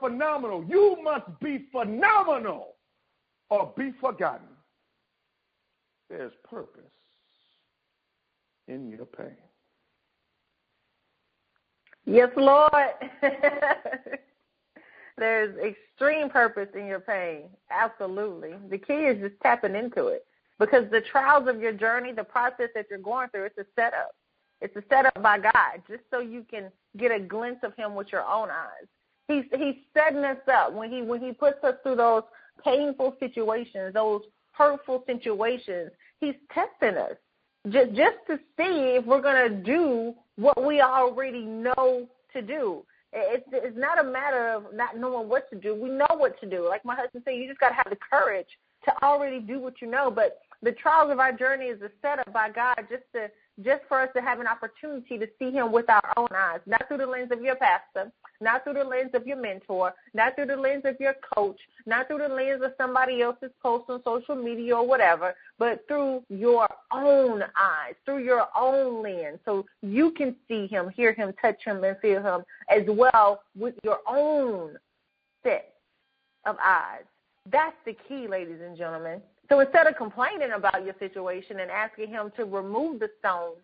phenomenal. 0.00 0.64
You 0.68 0.96
must 1.02 1.26
be 1.40 1.66
phenomenal 1.72 2.74
or 3.48 3.72
be 3.76 3.92
forgotten. 4.00 4.48
There's 6.08 6.32
purpose 6.48 6.82
in 8.68 8.90
your 8.90 9.06
pain. 9.06 9.36
Yes, 12.06 12.30
Lord. 12.36 12.72
There's 15.18 15.56
extreme 15.58 16.30
purpose 16.30 16.68
in 16.74 16.86
your 16.86 17.00
pain. 17.00 17.50
Absolutely. 17.70 18.54
The 18.70 18.78
key 18.78 18.94
is 18.94 19.20
just 19.20 19.40
tapping 19.42 19.74
into 19.74 20.06
it. 20.06 20.24
Because 20.58 20.90
the 20.90 21.02
trials 21.12 21.48
of 21.48 21.60
your 21.60 21.72
journey, 21.72 22.12
the 22.12 22.24
process 22.24 22.68
that 22.74 22.86
you're 22.90 22.98
going 22.98 23.28
through, 23.28 23.44
it's 23.44 23.58
a 23.58 23.66
setup. 23.76 24.14
It's 24.60 24.76
a 24.76 24.82
setup 24.90 25.22
by 25.22 25.38
God, 25.38 25.82
just 25.88 26.02
so 26.10 26.20
you 26.20 26.44
can 26.50 26.70
get 26.98 27.12
a 27.12 27.20
glimpse 27.20 27.60
of 27.62 27.74
Him 27.76 27.94
with 27.94 28.08
your 28.12 28.24
own 28.24 28.50
eyes. 28.50 28.86
He's 29.30 29.44
He's 29.58 29.76
setting 29.94 30.24
us 30.24 30.38
up 30.52 30.72
when 30.72 30.90
He 30.90 31.02
when 31.02 31.20
He 31.20 31.32
puts 31.32 31.62
us 31.64 31.74
through 31.82 31.96
those 31.96 32.22
painful 32.64 33.16
situations, 33.20 33.94
those 33.94 34.22
hurtful 34.52 35.04
situations. 35.06 35.90
He's 36.20 36.34
testing 36.52 36.98
us. 36.98 37.16
just 37.70 37.92
just 37.92 38.16
to 38.28 38.36
see 38.56 38.96
if 38.96 39.04
we're 39.06 39.22
to 39.22 39.56
do 39.56 40.14
what 40.36 40.64
we 40.64 40.80
already 40.80 41.44
know 41.44 42.08
to 42.32 42.42
do. 42.42 42.84
It's 43.12 43.44
it's 43.52 43.76
not 43.76 43.98
a 43.98 44.04
matter 44.04 44.48
of 44.48 44.74
not 44.74 44.96
knowing 44.96 45.28
what 45.28 45.50
to 45.50 45.56
do. 45.56 45.74
We 45.74 45.88
know 45.88 46.06
what 46.16 46.40
to 46.40 46.48
do. 46.48 46.68
Like 46.68 46.84
my 46.84 46.94
husband 46.94 47.24
said, 47.24 47.34
you 47.34 47.48
just 47.48 47.60
got 47.60 47.70
to 47.70 47.74
have 47.74 47.90
the 47.90 47.96
courage 47.96 48.46
to 48.84 48.92
already 49.02 49.40
do 49.40 49.58
what 49.58 49.80
you 49.80 49.88
know. 49.90 50.10
But 50.10 50.40
the 50.62 50.72
trials 50.72 51.10
of 51.10 51.18
our 51.18 51.32
journey 51.32 51.66
is 51.66 51.80
a 51.82 51.90
setup 52.02 52.32
by 52.32 52.50
God 52.50 52.76
just 52.88 53.04
to 53.14 53.28
just 53.64 53.82
for 53.88 54.00
us 54.00 54.08
to 54.14 54.22
have 54.22 54.40
an 54.40 54.46
opportunity 54.46 55.18
to 55.18 55.26
see 55.38 55.50
him 55.50 55.72
with 55.72 55.88
our 55.88 56.12
own 56.16 56.28
eyes, 56.34 56.60
not 56.66 56.86
through 56.88 56.98
the 56.98 57.06
lens 57.06 57.30
of 57.30 57.40
your 57.42 57.56
pastor, 57.56 58.10
not 58.40 58.64
through 58.64 58.74
the 58.74 58.84
lens 58.84 59.10
of 59.14 59.26
your 59.26 59.36
mentor, 59.36 59.92
not 60.14 60.34
through 60.34 60.46
the 60.46 60.56
lens 60.56 60.82
of 60.84 60.96
your 60.98 61.14
coach, 61.34 61.58
not 61.86 62.06
through 62.06 62.18
the 62.18 62.28
lens 62.28 62.62
of 62.62 62.72
somebody 62.78 63.22
else's 63.22 63.50
post 63.62 63.84
on 63.88 64.02
social 64.04 64.34
media 64.34 64.76
or 64.76 64.86
whatever, 64.86 65.34
but 65.58 65.84
through 65.88 66.22
your 66.28 66.68
own 66.92 67.42
eyes, 67.42 67.94
through 68.04 68.24
your 68.24 68.46
own 68.56 69.02
lens, 69.02 69.38
so 69.44 69.64
you 69.82 70.10
can 70.12 70.34
see 70.48 70.66
him, 70.66 70.88
hear 70.90 71.12
him, 71.12 71.32
touch 71.40 71.58
him, 71.64 71.84
and 71.84 71.96
feel 72.00 72.22
him 72.22 72.42
as 72.68 72.82
well 72.88 73.42
with 73.58 73.74
your 73.84 73.98
own 74.08 74.76
set 75.42 75.74
of 76.46 76.56
eyes. 76.62 77.04
That's 77.50 77.76
the 77.84 77.96
key, 78.08 78.28
ladies 78.28 78.60
and 78.64 78.76
gentlemen. 78.76 79.20
So 79.50 79.58
instead 79.58 79.88
of 79.88 79.96
complaining 79.96 80.52
about 80.52 80.84
your 80.84 80.94
situation 81.00 81.58
and 81.58 81.70
asking 81.70 82.08
Him 82.08 82.32
to 82.36 82.44
remove 82.44 83.00
the 83.00 83.10
stones 83.18 83.58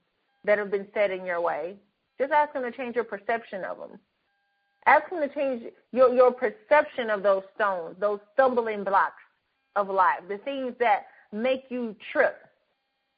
that 0.45 0.59
have 0.59 0.71
been 0.71 0.88
set 0.93 1.11
in 1.11 1.25
your 1.25 1.40
way, 1.40 1.76
just 2.19 2.33
ask 2.33 2.55
Him 2.55 2.62
to 2.62 2.73
change 2.73 2.97
your 2.97 3.05
perception 3.05 3.62
of 3.64 3.78
them. 3.78 3.99
Ask 4.87 5.11
Him 5.11 5.21
to 5.21 5.33
change 5.33 5.62
your, 5.93 6.12
your 6.12 6.33
perception 6.33 7.09
of 7.09 7.23
those 7.23 7.43
stones, 7.55 7.97
those 8.00 8.19
stumbling 8.35 8.83
blocks 8.83 9.23
of 9.76 9.88
life, 9.88 10.21
the 10.28 10.38
things 10.38 10.75
that 10.81 11.07
make 11.33 11.64
you 11.69 11.95
trip, 12.12 12.37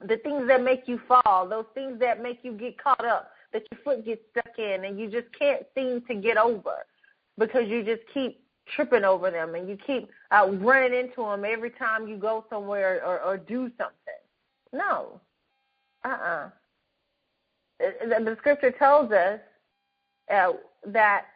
the 0.07 0.19
things 0.19 0.47
that 0.49 0.63
make 0.63 0.87
you 0.87 1.01
fall, 1.09 1.49
those 1.49 1.67
things 1.75 1.99
that 2.01 2.23
make 2.23 2.41
you 2.43 2.53
get 2.53 2.83
caught 2.83 3.05
up, 3.05 3.31
that 3.55 3.63
your 3.73 3.81
foot 3.83 4.05
gets 4.05 4.21
stuck 4.31 4.59
in 4.59 4.85
and 4.85 5.01
you 5.01 5.11
just 5.11 5.29
can't 5.39 5.63
seem 5.75 6.03
to 6.03 6.15
get 6.15 6.37
over 6.37 6.85
because 7.39 7.67
you 7.67 7.83
just 7.83 8.03
keep 8.13 8.43
tripping 8.75 9.05
over 9.05 9.31
them 9.31 9.55
and 9.55 9.69
you 9.69 9.77
keep 9.87 10.11
uh, 10.31 10.49
running 10.51 10.99
into 10.99 11.23
them 11.23 11.45
every 11.45 11.71
time 11.71 12.07
you 12.07 12.17
go 12.17 12.45
somewhere 12.51 13.03
or, 13.05 13.21
or 13.21 13.37
do 13.37 13.71
something. 13.79 14.21
No. 14.73 15.21
Uh-uh. 16.05 16.51
The, 17.79 18.25
the 18.25 18.37
scripture 18.39 18.73
tells 18.73 19.13
us 19.13 19.41
uh, 20.33 20.53
that 20.87 21.27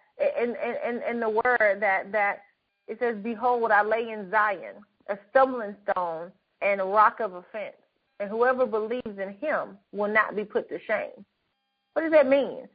in, 0.41 0.55
in, 0.87 1.03
in 1.09 1.21
the 1.21 1.29
word 1.29 1.79
that, 1.81 2.13
that 2.13 2.43
it 2.89 2.99
says, 3.01 3.17
Behold, 3.23 3.71
I 3.71 3.83
lay 3.83 4.11
in 4.11 4.31
Zion 4.31 4.77
a 5.09 5.19
stumbling 5.31 5.77
stone 5.91 6.31
and 6.61 6.81
a 6.81 6.85
rock 6.85 7.21
of 7.21 7.35
offense, 7.35 7.77
and 8.21 8.29
whoever 8.29 8.67
believes 8.67 9.19
in 9.19 9.37
him 9.41 9.79
will 9.93 10.13
not 10.13 10.37
be 10.37 10.45
put 10.45 10.69
to 10.69 10.79
shame. 10.87 11.25
What 11.95 12.03
does 12.03 12.13
that 12.13 12.29
mean? 12.29 12.69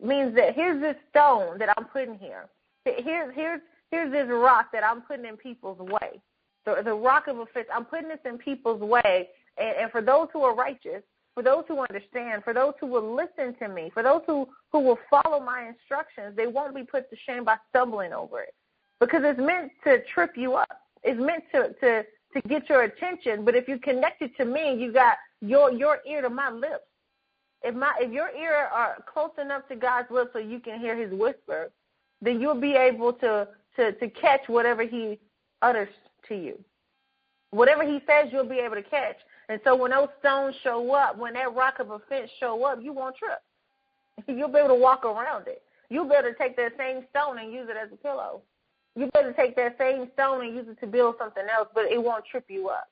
It 0.00 0.06
means 0.06 0.34
that 0.36 0.54
here's 0.54 0.80
this 0.80 0.96
stone 1.10 1.58
that 1.58 1.74
I'm 1.76 1.86
putting 1.86 2.18
here. 2.18 2.46
Here's 2.84 3.34
here's 3.34 3.60
here's 3.92 4.10
this 4.10 4.26
rock 4.28 4.72
that 4.72 4.82
I'm 4.82 5.02
putting 5.02 5.26
in 5.26 5.36
people's 5.36 5.78
way. 5.78 6.20
The, 6.64 6.82
the 6.84 6.94
rock 6.94 7.28
of 7.28 7.38
offense, 7.38 7.68
I'm 7.72 7.84
putting 7.84 8.08
this 8.08 8.18
in 8.24 8.38
people's 8.38 8.80
way. 8.80 9.28
And, 9.58 9.76
and 9.82 9.92
for 9.92 10.00
those 10.00 10.28
who 10.32 10.42
are 10.42 10.54
righteous, 10.54 11.02
for 11.34 11.42
those 11.42 11.64
who 11.68 11.78
understand, 11.78 12.42
for 12.42 12.52
those 12.52 12.72
who 12.80 12.86
will 12.86 13.14
listen 13.14 13.54
to 13.60 13.68
me, 13.68 13.90
for 13.94 14.02
those 14.02 14.22
who, 14.26 14.48
who 14.72 14.80
will 14.80 14.98
follow 15.08 15.38
my 15.40 15.68
instructions, 15.68 16.36
they 16.36 16.46
won't 16.46 16.74
be 16.74 16.82
put 16.82 17.08
to 17.10 17.16
shame 17.26 17.44
by 17.44 17.56
stumbling 17.70 18.12
over 18.12 18.40
it. 18.40 18.54
Because 18.98 19.22
it's 19.24 19.38
meant 19.38 19.70
to 19.84 20.02
trip 20.12 20.32
you 20.36 20.54
up. 20.54 20.68
It's 21.02 21.20
meant 21.20 21.44
to, 21.52 21.74
to, 21.80 22.02
to 22.34 22.48
get 22.48 22.68
your 22.68 22.82
attention. 22.84 23.44
But 23.44 23.54
if 23.54 23.68
you 23.68 23.78
connect 23.78 24.22
it 24.22 24.36
to 24.38 24.44
me, 24.44 24.74
you 24.74 24.92
got 24.92 25.16
your 25.40 25.72
your 25.72 25.98
ear 26.08 26.22
to 26.22 26.30
my 26.30 26.50
lips. 26.50 26.84
If 27.62 27.74
my 27.74 27.92
if 27.98 28.12
your 28.12 28.30
ear 28.30 28.68
are 28.72 28.96
close 29.12 29.32
enough 29.40 29.66
to 29.68 29.76
God's 29.76 30.10
lips 30.10 30.30
so 30.32 30.38
you 30.38 30.60
can 30.60 30.78
hear 30.78 30.96
his 30.96 31.12
whisper, 31.12 31.72
then 32.20 32.40
you'll 32.40 32.60
be 32.60 32.74
able 32.74 33.12
to 33.14 33.48
to, 33.76 33.92
to 33.92 34.08
catch 34.10 34.42
whatever 34.46 34.82
he 34.86 35.18
utters 35.60 35.88
to 36.28 36.34
you. 36.34 36.58
Whatever 37.50 37.84
he 37.84 38.00
says, 38.06 38.30
you'll 38.32 38.48
be 38.48 38.58
able 38.58 38.76
to 38.76 38.82
catch. 38.82 39.16
And 39.48 39.60
so 39.64 39.76
when 39.76 39.90
those 39.90 40.08
stones 40.20 40.54
show 40.62 40.92
up, 40.94 41.18
when 41.18 41.34
that 41.34 41.54
rock 41.54 41.78
of 41.78 41.90
offense 41.90 42.30
show 42.40 42.64
up, 42.64 42.78
you 42.82 42.92
won't 42.92 43.16
trip. 43.16 43.38
You'll 44.28 44.48
be 44.48 44.58
able 44.58 44.68
to 44.68 44.74
walk 44.74 45.04
around 45.04 45.48
it. 45.48 45.62
You'll 45.90 46.08
be 46.08 46.14
able 46.14 46.30
to 46.30 46.38
take 46.38 46.56
that 46.56 46.72
same 46.78 47.04
stone 47.10 47.38
and 47.38 47.52
use 47.52 47.68
it 47.68 47.76
as 47.76 47.92
a 47.92 47.96
pillow. 47.96 48.42
You'll 48.96 49.10
be 49.10 49.18
able 49.18 49.30
to 49.30 49.36
take 49.36 49.56
that 49.56 49.76
same 49.78 50.08
stone 50.14 50.44
and 50.44 50.54
use 50.54 50.66
it 50.68 50.80
to 50.80 50.86
build 50.86 51.16
something 51.18 51.44
else, 51.54 51.68
but 51.74 51.84
it 51.84 52.02
won't 52.02 52.24
trip 52.24 52.44
you 52.48 52.68
up. 52.68 52.88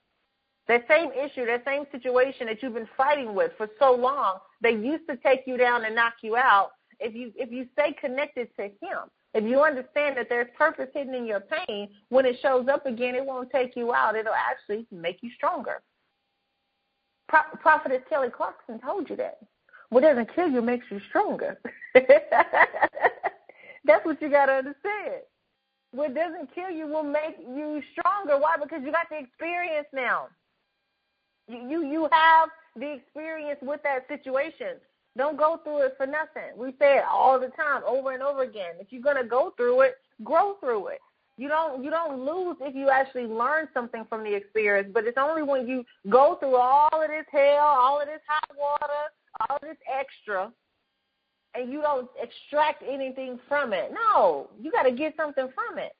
That 0.68 0.84
same 0.88 1.10
issue, 1.12 1.46
that 1.46 1.64
same 1.64 1.84
situation 1.90 2.46
that 2.46 2.62
you've 2.62 2.74
been 2.74 2.88
fighting 2.96 3.34
with 3.34 3.52
for 3.56 3.68
so 3.78 3.94
long, 3.94 4.38
they 4.60 4.72
used 4.72 5.08
to 5.08 5.16
take 5.16 5.40
you 5.46 5.56
down 5.56 5.84
and 5.84 5.94
knock 5.94 6.14
you 6.22 6.36
out. 6.36 6.72
If 7.00 7.14
you 7.14 7.32
if 7.36 7.50
you 7.50 7.66
stay 7.72 7.94
connected 7.98 8.48
to 8.56 8.64
him, 8.64 9.08
if 9.34 9.44
you 9.44 9.62
understand 9.62 10.16
that 10.16 10.28
there's 10.28 10.48
purpose 10.56 10.88
hidden 10.92 11.14
in 11.14 11.24
your 11.24 11.40
pain, 11.40 11.88
when 12.08 12.26
it 12.26 12.36
shows 12.42 12.66
up 12.68 12.86
again, 12.86 13.14
it 13.14 13.24
won't 13.24 13.50
take 13.50 13.76
you 13.76 13.94
out. 13.94 14.16
It'll 14.16 14.32
actually 14.34 14.86
make 14.90 15.18
you 15.22 15.30
stronger. 15.36 15.82
Pro- 17.28 17.56
Prophetess 17.60 18.02
Kelly 18.08 18.30
Clarkson 18.34 18.80
told 18.80 19.08
you 19.08 19.14
that. 19.16 19.38
What 19.90 20.02
doesn't 20.02 20.34
kill 20.34 20.48
you 20.48 20.62
makes 20.62 20.86
you 20.90 21.00
stronger. 21.08 21.60
That's 21.94 22.10
what 24.04 24.20
you 24.20 24.28
got 24.30 24.46
to 24.46 24.52
understand. 24.52 25.22
What 25.92 26.14
doesn't 26.14 26.54
kill 26.54 26.70
you 26.70 26.86
will 26.86 27.02
make 27.02 27.36
you 27.38 27.82
stronger. 27.92 28.38
Why? 28.38 28.56
Because 28.60 28.82
you 28.84 28.92
got 28.92 29.08
the 29.10 29.18
experience 29.18 29.88
now. 29.92 30.28
You 31.48 31.68
you, 31.68 31.84
you 31.84 32.08
have 32.12 32.48
the 32.76 32.94
experience 32.94 33.58
with 33.62 33.82
that 33.82 34.06
situation. 34.06 34.76
Don't 35.16 35.36
go 35.36 35.60
through 35.64 35.82
it 35.82 35.94
for 35.96 36.06
nothing. 36.06 36.56
We 36.56 36.70
say 36.78 36.98
it 36.98 37.04
all 37.10 37.38
the 37.38 37.48
time, 37.48 37.82
over 37.86 38.12
and 38.12 38.22
over 38.22 38.42
again. 38.42 38.74
If 38.78 38.88
you're 38.90 39.02
gonna 39.02 39.24
go 39.24 39.52
through 39.56 39.82
it, 39.82 39.94
grow 40.22 40.54
through 40.60 40.88
it. 40.88 41.00
You 41.36 41.48
don't 41.48 41.82
you 41.82 41.90
don't 41.90 42.24
lose 42.24 42.56
if 42.60 42.74
you 42.74 42.90
actually 42.90 43.26
learn 43.26 43.68
something 43.72 44.04
from 44.08 44.24
the 44.24 44.34
experience, 44.34 44.90
but 44.92 45.04
it's 45.04 45.18
only 45.18 45.42
when 45.42 45.66
you 45.66 45.84
go 46.08 46.36
through 46.38 46.56
all 46.56 46.88
of 46.92 47.08
this 47.08 47.26
hell, 47.32 47.64
all 47.64 48.00
of 48.00 48.06
this 48.06 48.20
hot 48.28 48.56
water, 48.58 49.10
all 49.40 49.56
of 49.56 49.62
this 49.62 49.78
extra, 49.90 50.52
and 51.54 51.72
you 51.72 51.80
don't 51.80 52.08
extract 52.22 52.82
anything 52.86 53.38
from 53.48 53.72
it. 53.72 53.92
No, 53.92 54.48
you 54.60 54.70
got 54.70 54.82
to 54.82 54.92
get 54.92 55.16
something 55.16 55.48
from 55.54 55.78
it. 55.78 55.92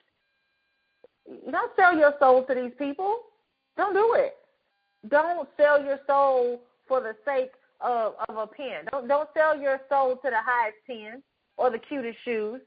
Don't 1.50 1.72
sell 1.76 1.96
your 1.96 2.14
soul 2.18 2.44
to 2.44 2.54
these 2.54 2.72
people. 2.78 3.20
Don't 3.76 3.94
do 3.94 4.14
it. 4.16 4.34
Don't 5.08 5.48
sell 5.56 5.82
your 5.82 6.00
soul 6.06 6.60
for 6.86 7.00
the 7.00 7.14
sake 7.24 7.52
of, 7.80 8.14
of 8.28 8.36
a 8.36 8.46
pen. 8.46 8.86
Don't 8.90 9.08
don't 9.08 9.28
sell 9.36 9.58
your 9.60 9.80
soul 9.88 10.16
to 10.16 10.30
the 10.30 10.40
highest 10.44 10.78
pen 10.86 11.22
or 11.56 11.70
the 11.70 11.78
cutest 11.78 12.18
shoes, 12.24 12.60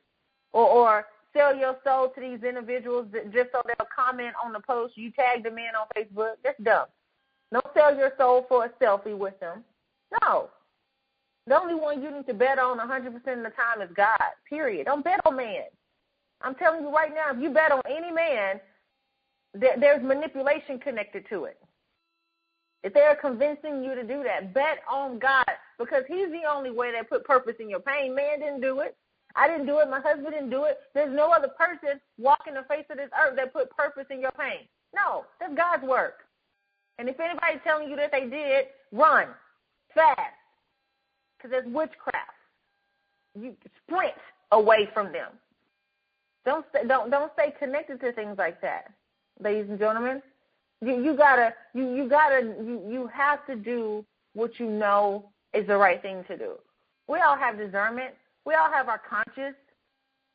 or 0.51 0.67
or 0.67 1.05
sell 1.35 1.55
your 1.55 1.77
soul 1.83 2.09
to 2.09 2.21
these 2.21 2.43
individuals 2.43 3.07
that 3.11 3.33
just 3.33 3.49
so 3.51 3.61
they'll 3.65 3.87
comment 3.93 4.33
on 4.43 4.53
the 4.53 4.59
post 4.59 4.97
you 4.97 5.11
tag 5.11 5.43
them 5.43 5.57
in 5.57 5.71
on 5.79 5.87
Facebook. 5.95 6.35
That's 6.43 6.61
dumb. 6.61 6.85
Don't 7.51 7.65
sell 7.73 7.95
your 7.95 8.13
soul 8.17 8.45
for 8.49 8.65
a 8.65 8.69
selfie 8.83 9.17
with 9.17 9.39
them. 9.39 9.63
No. 10.21 10.49
The 11.45 11.59
only 11.59 11.75
one 11.75 12.01
you 12.01 12.09
need 12.09 12.25
to 12.27 12.33
bet 12.33 12.57
on 12.57 12.79
100% 12.79 13.07
of 13.07 13.23
the 13.23 13.23
time 13.23 13.81
is 13.81 13.89
God, 13.95 14.17
period. 14.49 14.85
Don't 14.85 15.03
bet 15.03 15.19
on 15.25 15.35
man. 15.35 15.65
I'm 16.41 16.55
telling 16.55 16.81
you 16.81 16.93
right 16.93 17.13
now, 17.13 17.35
if 17.35 17.41
you 17.41 17.49
bet 17.49 17.71
on 17.71 17.81
any 17.89 18.11
man, 18.11 18.59
there's 19.53 20.01
manipulation 20.01 20.79
connected 20.79 21.25
to 21.29 21.45
it. 21.45 21.59
If 22.83 22.93
they're 22.93 23.15
convincing 23.15 23.83
you 23.83 23.95
to 23.95 24.03
do 24.03 24.23
that, 24.23 24.53
bet 24.53 24.79
on 24.91 25.17
God 25.17 25.45
because 25.79 26.03
He's 26.07 26.29
the 26.29 26.41
only 26.51 26.71
way 26.71 26.91
that 26.91 27.09
put 27.09 27.23
purpose 27.23 27.55
in 27.59 27.69
your 27.69 27.79
pain. 27.79 28.13
Man 28.13 28.39
didn't 28.39 28.61
do 28.61 28.81
it. 28.81 28.95
I 29.35 29.47
didn't 29.47 29.65
do 29.65 29.79
it. 29.79 29.89
My 29.89 30.01
husband 30.01 30.31
didn't 30.31 30.49
do 30.49 30.65
it. 30.65 30.77
There's 30.93 31.13
no 31.13 31.31
other 31.31 31.47
person 31.47 31.99
walking 32.19 32.53
the 32.53 32.63
face 32.69 32.85
of 32.91 32.97
this 32.97 33.09
earth 33.19 33.35
that 33.37 33.53
put 33.53 33.69
purpose 33.75 34.05
in 34.11 34.19
your 34.19 34.31
pain. 34.31 34.67
No, 34.95 35.25
that's 35.39 35.55
God's 35.55 35.83
work. 35.83 36.25
And 36.99 37.09
if 37.09 37.19
anybody's 37.19 37.61
telling 37.63 37.89
you 37.89 37.95
that 37.95 38.11
they 38.11 38.27
did, 38.27 38.65
run 38.91 39.29
fast 39.95 40.19
because 41.37 41.51
that's 41.51 41.67
witchcraft. 41.67 42.31
You 43.33 43.55
sprint 43.81 44.13
away 44.51 44.87
from 44.93 45.11
them. 45.11 45.31
Don't 46.45 46.65
stay, 46.69 46.87
don't 46.87 47.09
don't 47.09 47.31
stay 47.33 47.53
connected 47.57 47.99
to 48.01 48.11
things 48.11 48.37
like 48.37 48.61
that, 48.61 48.91
ladies 49.39 49.69
and 49.69 49.79
gentlemen. 49.79 50.21
You 50.83 51.01
you 51.03 51.15
gotta 51.15 51.53
you 51.73 51.95
you 51.95 52.09
gotta 52.09 52.41
you 52.41 52.81
you 52.89 53.09
have 53.13 53.45
to 53.47 53.55
do 53.55 54.05
what 54.33 54.59
you 54.59 54.69
know 54.69 55.29
is 55.53 55.67
the 55.67 55.77
right 55.77 56.01
thing 56.01 56.23
to 56.27 56.37
do. 56.37 56.53
We 57.07 57.19
all 57.19 57.37
have 57.37 57.57
discernment. 57.57 58.15
We 58.45 58.55
all 58.55 58.69
have 58.71 58.89
our 58.89 58.99
conscience. 58.99 59.55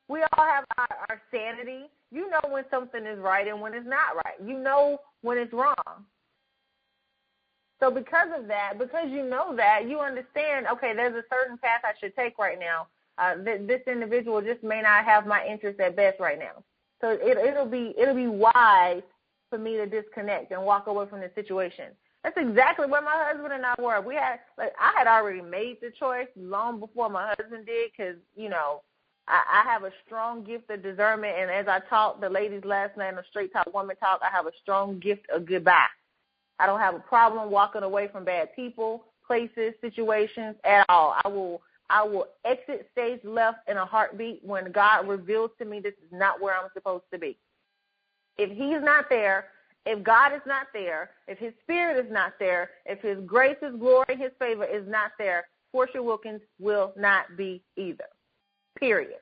We 0.08 0.20
all 0.20 0.44
have 0.44 0.64
our, 0.78 0.88
our 1.08 1.22
sanity. 1.30 1.86
You 2.10 2.30
know 2.30 2.40
when 2.48 2.64
something 2.70 3.04
is 3.04 3.18
right 3.18 3.46
and 3.46 3.60
when 3.60 3.74
it's 3.74 3.86
not 3.86 4.16
right. 4.16 4.34
You 4.44 4.58
know 4.58 4.98
when 5.22 5.36
it's 5.38 5.52
wrong. 5.52 6.06
So 7.80 7.90
because 7.90 8.28
of 8.36 8.48
that, 8.48 8.74
because 8.78 9.08
you 9.08 9.24
know 9.24 9.54
that, 9.54 9.88
you 9.88 10.00
understand. 10.00 10.66
Okay, 10.72 10.94
there's 10.94 11.14
a 11.14 11.22
certain 11.30 11.58
path 11.58 11.82
I 11.84 11.92
should 12.00 12.16
take 12.16 12.38
right 12.38 12.58
now. 12.58 12.88
Uh, 13.18 13.36
th- 13.44 13.66
this 13.66 13.82
individual 13.86 14.40
just 14.40 14.62
may 14.62 14.80
not 14.80 15.04
have 15.04 15.26
my 15.26 15.44
interest 15.46 15.78
at 15.80 15.94
best 15.94 16.18
right 16.18 16.38
now. 16.38 16.64
So 17.00 17.10
it, 17.10 17.36
it'll 17.36 17.66
be 17.66 17.94
it'll 17.98 18.14
be 18.14 18.26
wise 18.26 19.02
for 19.50 19.58
me 19.58 19.76
to 19.76 19.86
disconnect 19.86 20.52
and 20.52 20.62
walk 20.62 20.86
away 20.86 21.06
from 21.08 21.20
the 21.20 21.30
situation. 21.34 21.86
That's 22.24 22.36
exactly 22.36 22.86
where 22.86 23.02
my 23.02 23.30
husband 23.30 23.52
and 23.52 23.64
I 23.64 23.74
were. 23.80 24.00
We 24.00 24.16
had, 24.16 24.40
like, 24.56 24.72
I 24.80 24.92
had 24.96 25.06
already 25.06 25.40
made 25.40 25.78
the 25.80 25.90
choice 25.90 26.26
long 26.36 26.80
before 26.80 27.08
my 27.08 27.34
husband 27.38 27.66
did, 27.66 27.90
because 27.96 28.16
you 28.36 28.48
know, 28.48 28.82
I, 29.28 29.62
I 29.62 29.70
have 29.70 29.84
a 29.84 29.92
strong 30.04 30.42
gift 30.42 30.70
of 30.70 30.82
discernment, 30.82 31.36
and 31.38 31.50
as 31.50 31.68
I 31.68 31.80
taught 31.88 32.20
the 32.20 32.28
ladies 32.28 32.64
last 32.64 32.96
night 32.96 33.14
on 33.14 33.22
Straight 33.30 33.52
Talk 33.52 33.72
Woman 33.72 33.96
Talk, 33.96 34.20
I 34.22 34.34
have 34.34 34.46
a 34.46 34.52
strong 34.60 34.98
gift 34.98 35.26
of 35.30 35.46
goodbye. 35.46 35.86
I 36.58 36.66
don't 36.66 36.80
have 36.80 36.94
a 36.94 37.00
problem 37.00 37.50
walking 37.50 37.84
away 37.84 38.08
from 38.08 38.24
bad 38.24 38.54
people, 38.54 39.04
places, 39.26 39.74
situations 39.80 40.56
at 40.64 40.84
all. 40.88 41.16
I 41.24 41.28
will 41.28 41.62
I 41.90 42.02
will 42.02 42.26
exit 42.44 42.88
stage 42.92 43.20
left 43.24 43.68
in 43.68 43.76
a 43.76 43.86
heartbeat 43.86 44.40
when 44.44 44.72
God 44.72 45.08
reveals 45.08 45.50
to 45.58 45.64
me 45.64 45.80
this 45.80 45.94
is 45.94 46.12
not 46.12 46.40
where 46.40 46.54
I'm 46.54 46.68
supposed 46.74 47.04
to 47.12 47.18
be. 47.18 47.38
If 48.38 48.50
He's 48.50 48.82
not 48.82 49.06
there, 49.08 49.46
if 49.86 50.02
God 50.02 50.32
is 50.32 50.42
not 50.46 50.66
there, 50.72 51.10
if 51.26 51.38
His 51.38 51.52
Spirit 51.62 52.04
is 52.04 52.10
not 52.12 52.34
there, 52.38 52.70
if 52.86 53.00
His 53.00 53.18
grace, 53.26 53.56
His 53.60 53.74
glory, 53.78 54.16
His 54.16 54.32
favor 54.38 54.64
is 54.64 54.86
not 54.88 55.12
there, 55.18 55.48
Portia 55.72 56.02
Wilkins 56.02 56.40
will 56.58 56.92
not 56.96 57.36
be 57.36 57.62
either. 57.76 58.04
Period. 58.78 59.20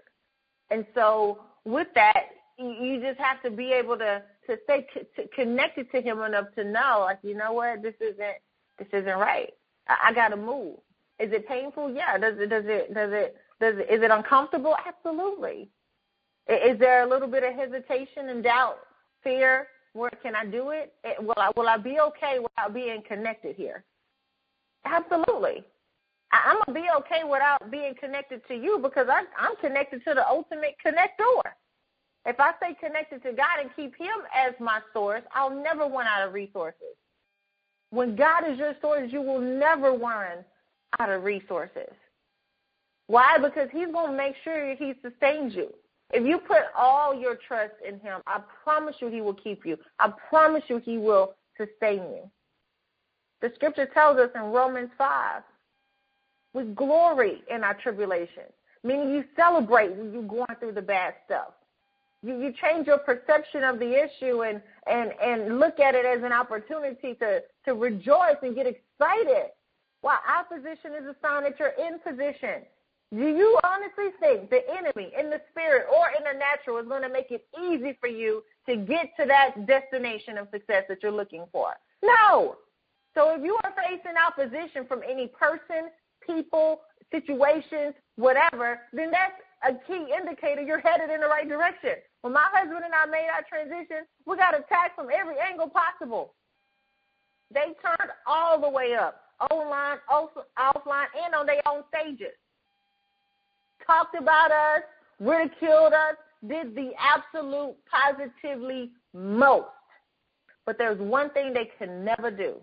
And 0.71 0.85
so, 0.95 1.41
with 1.65 1.89
that, 1.95 2.25
you 2.59 3.01
just 3.01 3.19
have 3.21 3.43
to 3.43 3.51
be 3.51 3.73
able 3.73 3.99
to 3.99 4.23
to 4.49 4.57
stay 4.65 4.87
c- 4.95 5.25
connected 5.35 5.91
to 5.91 6.01
Him 6.01 6.23
enough 6.23 6.47
to 6.55 6.65
know, 6.65 7.01
like, 7.05 7.19
you 7.23 7.35
know 7.35 7.53
what, 7.53 7.83
this 7.83 7.95
isn't 8.01 8.37
this 8.79 8.89
isn't 8.93 9.19
right. 9.19 9.53
I, 9.89 10.09
I 10.09 10.13
got 10.13 10.29
to 10.29 10.37
move. 10.37 10.77
Is 11.19 11.33
it 11.33 11.49
painful? 11.49 11.93
Yeah. 11.93 12.19
Does 12.19 12.39
it 12.39 12.49
does 12.49 12.65
it 12.67 12.95
does 12.95 13.11
it 13.13 13.37
does 13.61 13.75
it 13.79 13.87
is 13.91 14.03
it 14.03 14.11
uncomfortable? 14.11 14.77
Absolutely. 14.87 15.69
Is 16.49 16.79
there 16.79 17.03
a 17.03 17.09
little 17.09 17.29
bit 17.29 17.43
of 17.43 17.55
hesitation 17.55 18.29
and 18.29 18.43
doubt, 18.43 18.79
fear? 19.23 19.69
Where 19.93 20.11
can 20.23 20.35
I 20.37 20.45
do 20.45 20.71
it? 20.71 20.93
Eh, 21.05 21.15
will 21.21 21.35
I 21.37 21.51
will 21.57 21.69
I 21.69 21.79
be 21.79 21.99
okay 22.01 22.39
without 22.39 22.75
being 22.75 23.03
connected 23.07 23.57
here? 23.57 23.85
Absolutely. 24.85 25.65
I'm 26.33 26.59
gonna 26.67 26.79
be 26.81 26.87
okay 26.99 27.23
without 27.25 27.71
being 27.71 27.95
connected 27.99 28.47
to 28.49 28.55
you 28.55 28.79
because 28.83 29.07
I, 29.11 29.23
I'm 29.39 29.57
connected 29.57 30.05
to 30.05 30.15
the 30.15 30.27
ultimate 30.29 30.77
connector. 30.85 31.53
If 32.27 32.41
I 32.41 32.53
stay 32.57 32.75
connected 32.75 33.23
to 33.23 33.33
God 33.33 33.61
and 33.61 33.71
keep 33.77 33.97
Him 33.97 34.09
as 34.35 34.53
my 34.59 34.81
source, 34.93 35.23
I'll 35.35 35.63
never 35.63 35.85
run 35.85 36.07
out 36.07 36.27
of 36.27 36.35
resources. 36.35 36.97
When 37.91 38.17
God 38.17 38.51
is 38.51 38.59
your 38.59 38.75
source, 38.81 39.13
you 39.13 39.23
will 39.23 39.41
never 39.41 39.93
run 39.93 40.45
out 40.99 41.11
of 41.11 41.23
resources. 41.23 41.93
Why? 43.07 43.39
Because 43.39 43.69
He's 43.73 43.93
going 43.93 44.11
to 44.11 44.17
make 44.17 44.35
sure 44.43 44.75
He 44.75 44.95
sustains 45.03 45.55
you. 45.55 45.73
If 46.13 46.27
you 46.27 46.39
put 46.39 46.63
all 46.77 47.15
your 47.15 47.37
trust 47.49 47.75
in 47.87 47.99
Him, 48.01 48.21
I 48.27 48.41
promise 48.63 48.97
you 49.01 49.09
He 49.09 49.21
will 49.21 49.35
keep 49.35 49.67
you. 49.67 49.77
I 49.99 50.13
promise 50.29 50.63
you 50.69 50.79
He 50.79 50.99
will 50.99 51.35
sustain 51.57 51.99
you. 51.99 52.31
The 53.43 53.53
scripture 53.55 53.87
tells 53.87 54.19
us 54.19 54.31
in 54.35 54.43
Romans 54.43 54.91
5 54.97 55.43
we 56.55 56.65
glory 56.65 57.43
in 57.51 57.63
our 57.63 57.75
tribulation, 57.75 58.45
meaning 58.83 59.11
you 59.11 59.25
celebrate 59.37 59.95
when 59.95 60.13
you're 60.13 60.23
going 60.23 60.47
through 60.59 60.73
the 60.73 60.83
bad 60.83 61.15
stuff. 61.27 61.53
You, 62.23 62.41
you 62.41 62.55
change 62.61 62.87
your 62.87 62.99
perception 62.99 63.63
of 63.63 63.79
the 63.79 63.93
issue 63.93 64.43
and, 64.43 64.63
and, 64.87 65.13
and 65.23 65.61
look 65.61 65.79
at 65.81 65.95
it 65.95 66.07
as 66.07 66.25
an 66.25 66.33
opportunity 66.33 67.15
to, 67.15 67.43
to 67.67 67.75
rejoice 67.75 68.37
and 68.43 68.55
get 68.55 68.67
excited. 68.67 69.51
While 70.01 70.19
opposition 70.27 70.93
is 70.99 71.05
a 71.05 71.17
sign 71.23 71.43
that 71.43 71.59
you're 71.59 71.75
in 71.79 71.99
position. 71.99 72.63
Do 73.15 73.29
you 73.29 73.59
honestly 73.63 74.11
think 74.19 74.51
the 74.51 74.63
enemy 74.69 75.13
in 75.19 75.31
the 75.31 75.41
spirit 75.51 75.87
or 75.93 76.09
in 76.17 76.25
the 76.25 76.39
natural 76.39 76.79
is 76.79 76.89
going 76.89 77.03
to 77.03 77.09
make 77.09 77.31
it 77.31 77.47
easy 77.63 77.97
for 78.01 78.09
you 78.09 78.43
to 78.69 78.77
get 78.77 79.11
to 79.19 79.27
that 79.27 79.67
destination 79.67 80.39
of 80.39 80.49
success 80.51 80.85
that 80.89 81.03
you're 81.03 81.13
looking 81.13 81.45
for? 81.53 81.75
No. 82.03 82.57
So 83.15 83.35
if 83.35 83.45
you 83.45 83.57
are 83.63 83.73
facing 83.77 84.19
opposition 84.19 84.87
from 84.87 85.03
any 85.09 85.29
person, 85.29 85.89
people, 86.27 86.81
situations, 87.13 87.95
whatever, 88.17 88.81
then 88.93 89.13
that's 89.13 89.41
a 89.63 89.75
key 89.87 90.13
indicator 90.13 90.63
you're 90.63 90.81
headed 90.81 91.09
in 91.11 91.21
the 91.21 91.29
right 91.29 91.49
direction. 91.49 91.95
When 92.23 92.33
my 92.33 92.45
husband 92.53 92.83
and 92.85 92.93
I 92.93 93.07
made 93.07 93.29
our 93.33 93.45
transition, 93.49 94.05
we 94.27 94.37
got 94.37 94.59
attacked 94.59 94.97
from 94.97 95.09
every 95.15 95.37
angle 95.39 95.71
possible. 95.71 96.35
They 97.55 97.73
turned 97.81 98.11
all 98.27 98.61
the 98.61 98.69
way 98.69 98.95
up, 98.95 99.23
online, 99.53 99.99
offline, 100.11 101.07
and 101.25 101.35
on 101.35 101.47
their 101.47 101.63
own 101.69 101.85
stages. 101.89 102.35
Talked 103.87 104.17
about 104.17 104.51
us, 104.51 104.83
ridiculed 105.21 105.93
us, 105.93 106.17
did 106.47 106.75
the 106.75 106.91
absolute 106.99 107.77
positively 107.91 108.91
most. 109.15 109.69
But 110.65 110.79
there's 110.79 110.99
one 110.99 111.31
thing 111.31 111.53
they 111.53 111.71
can 111.79 112.05
never 112.05 112.31
do. 112.31 112.57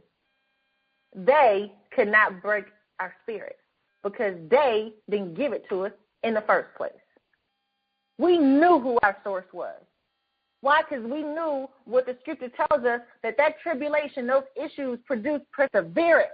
They 1.15 1.71
could 1.95 2.09
not 2.09 2.41
break 2.41 2.65
our 2.99 3.13
spirit 3.23 3.57
because 4.03 4.35
they 4.49 4.93
didn't 5.09 5.35
give 5.35 5.53
it 5.53 5.65
to 5.69 5.85
us 5.85 5.91
in 6.23 6.33
the 6.33 6.41
first 6.41 6.75
place. 6.75 6.91
We 8.17 8.37
knew 8.37 8.79
who 8.79 8.99
our 9.03 9.17
source 9.23 9.45
was. 9.53 9.81
Why? 10.61 10.81
Because 10.81 11.03
we 11.05 11.23
knew 11.23 11.67
what 11.85 12.05
the 12.05 12.17
scripture 12.21 12.49
tells 12.49 12.85
us 12.85 13.01
that 13.21 13.37
that 13.37 13.59
tribulation, 13.61 14.27
those 14.27 14.43
issues 14.55 14.99
produce 15.05 15.41
perseverance. 15.51 16.31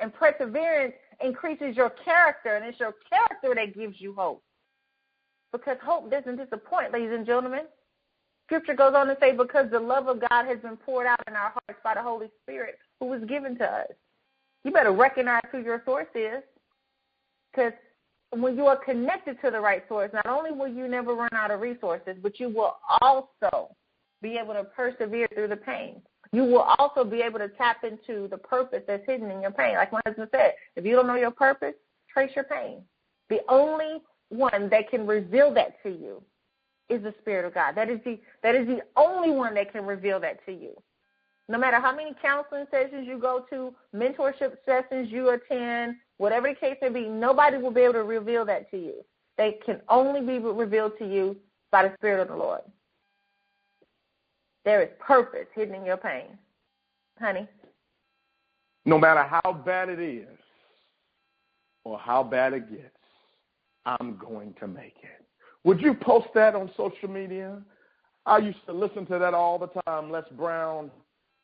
And 0.00 0.12
perseverance 0.12 0.94
increases 1.24 1.76
your 1.76 1.90
character, 1.90 2.56
and 2.56 2.64
it's 2.64 2.80
your 2.80 2.94
character 3.08 3.54
that 3.54 3.76
gives 3.76 4.00
you 4.00 4.14
hope. 4.14 4.42
Because 5.52 5.76
hope 5.84 6.10
doesn't 6.10 6.36
disappoint, 6.36 6.92
ladies 6.92 7.12
and 7.12 7.26
gentlemen. 7.26 7.64
Scripture 8.46 8.74
goes 8.74 8.94
on 8.94 9.06
to 9.06 9.16
say, 9.20 9.36
because 9.36 9.70
the 9.70 9.80
love 9.80 10.08
of 10.08 10.20
God 10.20 10.46
has 10.46 10.58
been 10.58 10.76
poured 10.76 11.06
out 11.06 11.20
in 11.26 11.34
our 11.34 11.50
hearts 11.50 11.80
by 11.84 11.94
the 11.94 12.02
Holy 12.02 12.30
Spirit 12.42 12.78
who 13.00 13.06
was 13.06 13.22
given 13.24 13.56
to 13.58 13.64
us. 13.64 13.88
You 14.64 14.72
better 14.72 14.92
recognize 14.92 15.42
who 15.50 15.58
your 15.58 15.82
source 15.84 16.08
is. 16.14 16.42
Because 17.50 17.72
when 18.30 18.56
you 18.56 18.66
are 18.66 18.76
connected 18.76 19.40
to 19.42 19.50
the 19.50 19.60
right 19.60 19.82
source, 19.88 20.10
not 20.12 20.26
only 20.26 20.52
will 20.52 20.68
you 20.68 20.88
never 20.88 21.14
run 21.14 21.30
out 21.32 21.50
of 21.50 21.60
resources, 21.60 22.16
but 22.22 22.40
you 22.40 22.48
will 22.48 22.76
also 23.00 23.74
be 24.22 24.38
able 24.38 24.54
to 24.54 24.64
persevere 24.64 25.28
through 25.34 25.48
the 25.48 25.56
pain. 25.56 26.00
You 26.32 26.44
will 26.44 26.66
also 26.78 27.04
be 27.04 27.20
able 27.20 27.38
to 27.40 27.48
tap 27.48 27.84
into 27.84 28.26
the 28.28 28.38
purpose 28.38 28.82
that's 28.86 29.06
hidden 29.06 29.30
in 29.30 29.42
your 29.42 29.50
pain. 29.50 29.74
Like 29.74 29.92
my 29.92 30.00
husband 30.06 30.28
said, 30.32 30.54
if 30.76 30.84
you 30.84 30.96
don't 30.96 31.06
know 31.06 31.16
your 31.16 31.30
purpose, 31.30 31.74
trace 32.12 32.30
your 32.34 32.44
pain. 32.44 32.82
The 33.28 33.40
only 33.48 34.02
one 34.30 34.70
that 34.70 34.90
can 34.90 35.06
reveal 35.06 35.52
that 35.54 35.82
to 35.82 35.90
you 35.90 36.22
is 36.88 37.02
the 37.02 37.14
Spirit 37.20 37.44
of 37.44 37.54
God. 37.54 37.74
That 37.74 37.90
is 37.90 38.00
the 38.04 38.18
that 38.42 38.54
is 38.54 38.66
the 38.66 38.80
only 38.96 39.30
one 39.30 39.54
that 39.54 39.72
can 39.72 39.84
reveal 39.84 40.20
that 40.20 40.44
to 40.46 40.52
you. 40.52 40.74
No 41.48 41.58
matter 41.58 41.80
how 41.80 41.94
many 41.94 42.14
counseling 42.22 42.66
sessions 42.70 43.06
you 43.06 43.18
go 43.18 43.44
to, 43.50 43.74
mentorship 43.94 44.56
sessions 44.64 45.10
you 45.10 45.30
attend, 45.30 45.96
whatever 46.16 46.48
the 46.48 46.54
case 46.54 46.76
may 46.80 46.88
be, 46.88 47.08
nobody 47.08 47.58
will 47.58 47.70
be 47.70 47.82
able 47.82 47.94
to 47.94 48.04
reveal 48.04 48.44
that 48.46 48.70
to 48.70 48.78
you. 48.78 49.04
They 49.36 49.58
can 49.64 49.80
only 49.88 50.20
be 50.20 50.38
revealed 50.38 50.92
to 50.98 51.06
you 51.06 51.36
by 51.70 51.88
the 51.88 51.94
Spirit 51.98 52.22
of 52.22 52.28
the 52.28 52.36
Lord. 52.36 52.62
There 54.64 54.82
is 54.82 54.88
purpose 55.00 55.46
hidden 55.54 55.74
in 55.74 55.84
your 55.84 55.96
pain. 55.96 56.38
Honey? 57.18 57.48
No 58.84 58.98
matter 58.98 59.22
how 59.22 59.52
bad 59.64 59.88
it 59.88 60.00
is 60.00 60.28
or 61.84 61.98
how 61.98 62.22
bad 62.22 62.52
it 62.52 62.70
gets, 62.70 62.96
I'm 63.86 64.16
going 64.16 64.54
to 64.60 64.68
make 64.68 64.96
it. 65.02 65.24
Would 65.64 65.80
you 65.80 65.94
post 65.94 66.28
that 66.34 66.54
on 66.54 66.70
social 66.76 67.08
media? 67.08 67.60
I 68.26 68.38
used 68.38 68.64
to 68.66 68.72
listen 68.72 69.06
to 69.06 69.18
that 69.18 69.34
all 69.34 69.58
the 69.58 69.68
time. 69.86 70.10
Les 70.10 70.24
Brown, 70.36 70.90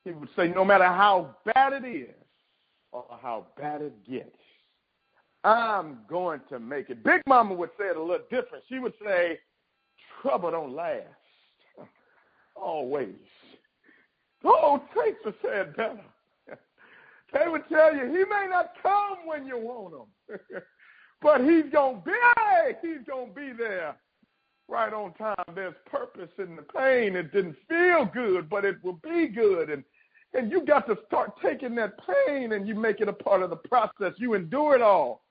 he 0.04 0.12
would 0.12 0.28
say, 0.36 0.48
no 0.48 0.64
matter 0.64 0.84
how 0.84 1.36
bad 1.44 1.72
it 1.72 1.86
is 1.86 2.14
or 2.92 3.04
how 3.20 3.46
bad 3.56 3.82
it 3.82 4.08
gets, 4.08 4.36
I'm 5.44 5.98
going 6.08 6.40
to 6.48 6.58
make 6.58 6.90
it. 6.90 7.04
Big 7.04 7.22
Mama 7.26 7.54
would 7.54 7.70
say 7.78 7.86
it 7.86 7.96
a 7.96 8.02
little 8.02 8.26
different. 8.30 8.64
She 8.68 8.78
would 8.78 8.94
say, 9.04 9.38
trouble 10.20 10.50
don't 10.50 10.74
last 10.74 11.04
always. 12.62 13.14
Oh, 14.44 14.82
Tracy 14.92 15.36
said 15.42 15.76
better. 15.76 16.00
They 17.30 17.46
would 17.46 17.68
tell 17.68 17.94
you 17.94 18.06
he 18.06 18.24
may 18.24 18.46
not 18.48 18.72
come 18.82 19.26
when 19.26 19.46
you 19.46 19.58
want 19.58 19.92
him, 19.92 20.38
but 21.22 21.42
he's 21.42 21.70
gonna 21.70 22.00
be. 22.02 22.12
He's 22.80 23.06
gonna 23.06 23.32
be 23.34 23.52
there 23.52 23.96
right 24.66 24.94
on 24.94 25.12
time. 25.12 25.36
There's 25.54 25.74
purpose 25.90 26.30
in 26.38 26.56
the 26.56 26.62
pain. 26.62 27.16
It 27.16 27.30
didn't 27.30 27.56
feel 27.68 28.06
good, 28.06 28.48
but 28.48 28.64
it 28.64 28.82
will 28.82 28.98
be 29.02 29.28
good. 29.28 29.68
And 29.68 29.84
and 30.34 30.50
you 30.50 30.64
got 30.64 30.86
to 30.86 30.96
start 31.06 31.32
taking 31.42 31.74
that 31.76 31.94
pain 32.26 32.52
and 32.52 32.68
you 32.68 32.74
make 32.74 33.00
it 33.00 33.08
a 33.08 33.12
part 33.12 33.42
of 33.42 33.50
the 33.50 33.56
process. 33.56 34.12
You 34.18 34.34
endure 34.34 34.74
it 34.74 34.82
all 34.82 35.22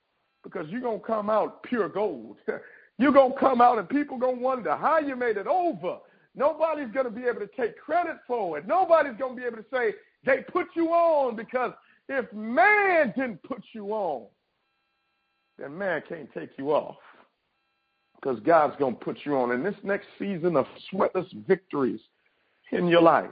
because 0.43 0.67
you're 0.69 0.81
to 0.81 0.99
come 0.99 1.29
out 1.29 1.61
pure 1.63 1.89
gold. 1.89 2.37
you're 2.97 3.11
to 3.11 3.31
come 3.39 3.61
out 3.61 3.77
and 3.77 3.87
people 3.87 4.19
to 4.19 4.29
wonder 4.29 4.75
how 4.75 4.99
you 4.99 5.15
made 5.15 5.37
it 5.37 5.47
over. 5.47 5.97
Nobody's 6.37 6.93
going 6.93 7.05
to 7.05 7.11
be 7.11 7.23
able 7.23 7.39
to 7.39 7.49
take 7.59 7.77
credit 7.79 8.17
for 8.27 8.57
it. 8.59 8.67
Nobody's 8.67 9.17
going 9.17 9.35
to 9.35 9.41
be 9.41 9.45
able 9.45 9.57
to 9.57 9.65
say 9.73 9.93
they 10.23 10.43
put 10.51 10.67
you 10.75 10.89
on 10.89 11.35
because 11.35 11.73
if 12.07 12.31
man 12.31 13.11
didn't 13.17 13.41
put 13.43 13.63
you 13.73 13.87
on, 13.87 14.27
then 15.57 15.77
man 15.77 16.03
can't 16.07 16.31
take 16.33 16.51
you 16.57 16.71
off 16.71 16.97
because 18.15 18.39
God's 18.41 18.75
going 18.77 18.93
to 18.93 18.99
put 19.03 19.17
you 19.25 19.35
on. 19.35 19.51
In 19.51 19.63
this 19.63 19.75
next 19.83 20.07
season 20.19 20.55
of 20.55 20.67
sweatless 20.93 21.27
victories 21.47 21.99
in 22.71 22.87
your 22.87 23.01
life, 23.01 23.31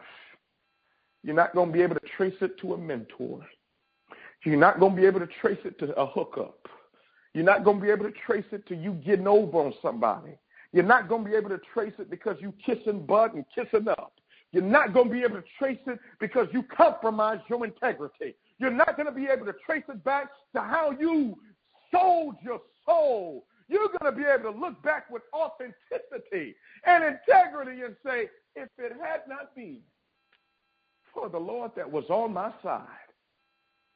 You're 1.26 1.36
not 1.36 1.56
going 1.56 1.70
to 1.70 1.74
be 1.74 1.82
able 1.82 1.96
to 1.96 2.08
trace 2.15 2.36
it 2.41 2.60
to 2.60 2.76
a 2.76 2.78
mentor. 2.78 3.41
You're 4.44 4.58
not 4.58 4.80
going 4.80 4.96
to 4.96 5.02
be 5.02 5.08
able 5.08 5.22
to 5.22 5.30
trace 5.41 5.58
it 5.65 5.80
to 5.80 5.91
a 5.96 6.06
hookup. 6.06 6.68
You're 7.34 7.44
not 7.44 7.63
going 7.63 7.80
to 7.80 7.84
be 7.84 7.91
able 7.91 8.06
to 8.06 8.13
trace 8.28 8.46
it 8.52 8.68
to 8.68 8.76
you 8.76 8.91
getting 9.04 9.28
over 9.28 9.58
on 9.58 9.74
somebody. 9.82 10.38
You're 10.76 10.84
not 10.84 11.08
going 11.08 11.24
to 11.24 11.30
be 11.30 11.38
able 11.38 11.52
to 11.52 11.62
trace 11.74 11.94
it 12.00 12.10
because 12.10 12.36
you 12.42 12.54
kissing 12.66 13.06
butt 13.06 13.34
and 13.34 13.46
kissing 13.56 13.88
up. 13.88 14.12
You're 14.52 14.62
not 14.62 14.94
going 14.94 15.08
to 15.08 15.14
be 15.14 15.24
able 15.24 15.38
to 15.38 15.44
trace 15.58 15.80
it 15.88 15.98
because 16.20 16.50
you 16.52 16.64
compromised 16.64 17.44
your 17.50 17.64
integrity. 17.64 18.36
You're 18.60 18.72
not 18.72 18.98
going 18.98 19.06
to 19.06 19.14
be 19.14 19.28
able 19.28 19.46
to 19.46 19.56
trace 19.66 19.86
it 19.88 20.04
back 20.04 20.28
to 20.54 20.60
how 20.60 20.92
you 21.00 21.38
sold 21.94 22.36
your 22.44 22.60
soul. 22.86 23.46
You're 23.70 23.88
going 23.88 24.14
to 24.14 24.22
be 24.22 24.26
able 24.26 24.52
to 24.52 24.60
look 24.60 24.84
back 24.84 25.10
with 25.10 25.22
authenticity 25.34 26.56
and 26.86 27.06
integrity 27.06 27.84
and 27.84 27.96
say, 28.06 28.28
if 28.58 28.68
it 28.78 28.92
had 29.02 29.22
not 29.30 29.56
been 29.56 29.80
for 31.14 31.30
the 31.30 31.40
Lord 31.40 31.72
that 31.78 31.90
was 31.90 32.04
on 32.10 32.34
my 32.34 32.52
side, 32.62 32.84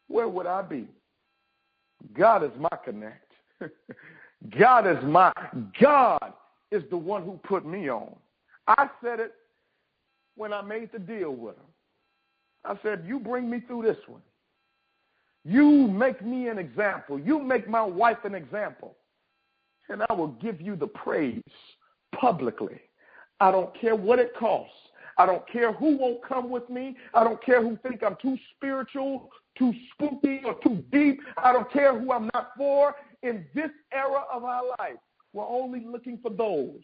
where 0.08 0.30
would 0.30 0.46
I 0.46 0.62
be? 0.62 0.88
God 2.14 2.42
is 2.42 2.52
my 2.58 2.78
connect. 2.86 3.34
God 4.58 4.88
is 4.88 5.04
my 5.04 5.34
God 5.82 6.34
is 6.72 6.84
the 6.90 6.98
one 6.98 7.24
who 7.24 7.40
put 7.44 7.66
me 7.66 7.90
on. 7.90 8.16
I 8.68 8.88
said 9.04 9.20
it 9.20 9.34
when 10.36 10.54
I 10.54 10.62
made 10.62 10.92
the 10.92 11.00
deal 11.00 11.32
with 11.32 11.56
him. 11.56 11.64
I 12.66 12.76
said, 12.84 13.04
You 13.08 13.20
bring 13.20 13.50
me 13.50 13.62
through 13.66 13.84
this 13.84 13.98
one. 14.08 14.22
You 15.46 15.88
make 15.88 16.24
me 16.24 16.48
an 16.48 16.58
example. 16.58 17.20
You 17.20 17.40
make 17.40 17.68
my 17.68 17.82
wife 17.82 18.24
an 18.26 18.36
example. 18.36 18.96
And 19.88 20.04
I 20.10 20.14
will 20.14 20.28
give 20.28 20.62
you 20.62 20.76
the 20.76 20.88
praise 20.88 21.42
publicly. 22.20 22.80
I 23.40 23.52
don't 23.52 23.74
care 23.80 23.96
what 23.96 24.20
it 24.20 24.34
costs. 24.38 24.74
I 25.18 25.26
don't 25.26 25.48
care 25.52 25.74
who 25.74 25.98
won't 25.98 26.24
come 26.26 26.50
with 26.50 26.70
me. 26.70 26.96
I 27.14 27.24
don't 27.24 27.44
care 27.44 27.62
who 27.62 27.78
think 27.78 28.04
I'm 28.04 28.16
too 28.22 28.38
spiritual, 28.56 29.30
too 29.58 29.74
spooky, 29.94 30.42
or 30.46 30.56
too 30.64 30.84
deep. 30.92 31.20
I 31.38 31.52
don't 31.52 31.72
care 31.72 31.98
who 31.98 32.12
I'm 32.14 32.30
not 32.34 32.52
for. 32.58 32.96
In 33.22 33.46
this 33.54 33.72
era 33.92 34.24
of 34.34 34.46
our 34.46 34.64
life, 34.80 34.96
we're 35.34 35.48
only 35.48 35.86
looking 35.86 36.18
for 36.22 36.32
those 36.32 36.82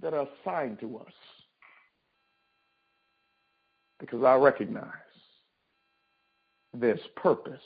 that 0.00 0.14
are 0.14 0.26
assigned 0.42 0.80
to 0.80 0.98
us. 0.98 1.12
Because 3.98 4.24
I 4.24 4.34
recognize 4.34 4.84
there's 6.72 7.00
purpose 7.16 7.60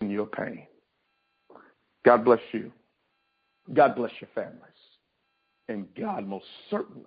in 0.00 0.10
your 0.10 0.26
pain. 0.26 0.66
God 2.04 2.24
bless 2.24 2.40
you. 2.52 2.72
God 3.72 3.96
bless 3.96 4.12
your 4.20 4.28
families. 4.34 4.60
And 5.68 5.86
God 5.98 6.26
most 6.26 6.44
certainly 6.70 7.04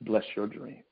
bless 0.00 0.24
your 0.36 0.46
dreams. 0.46 0.84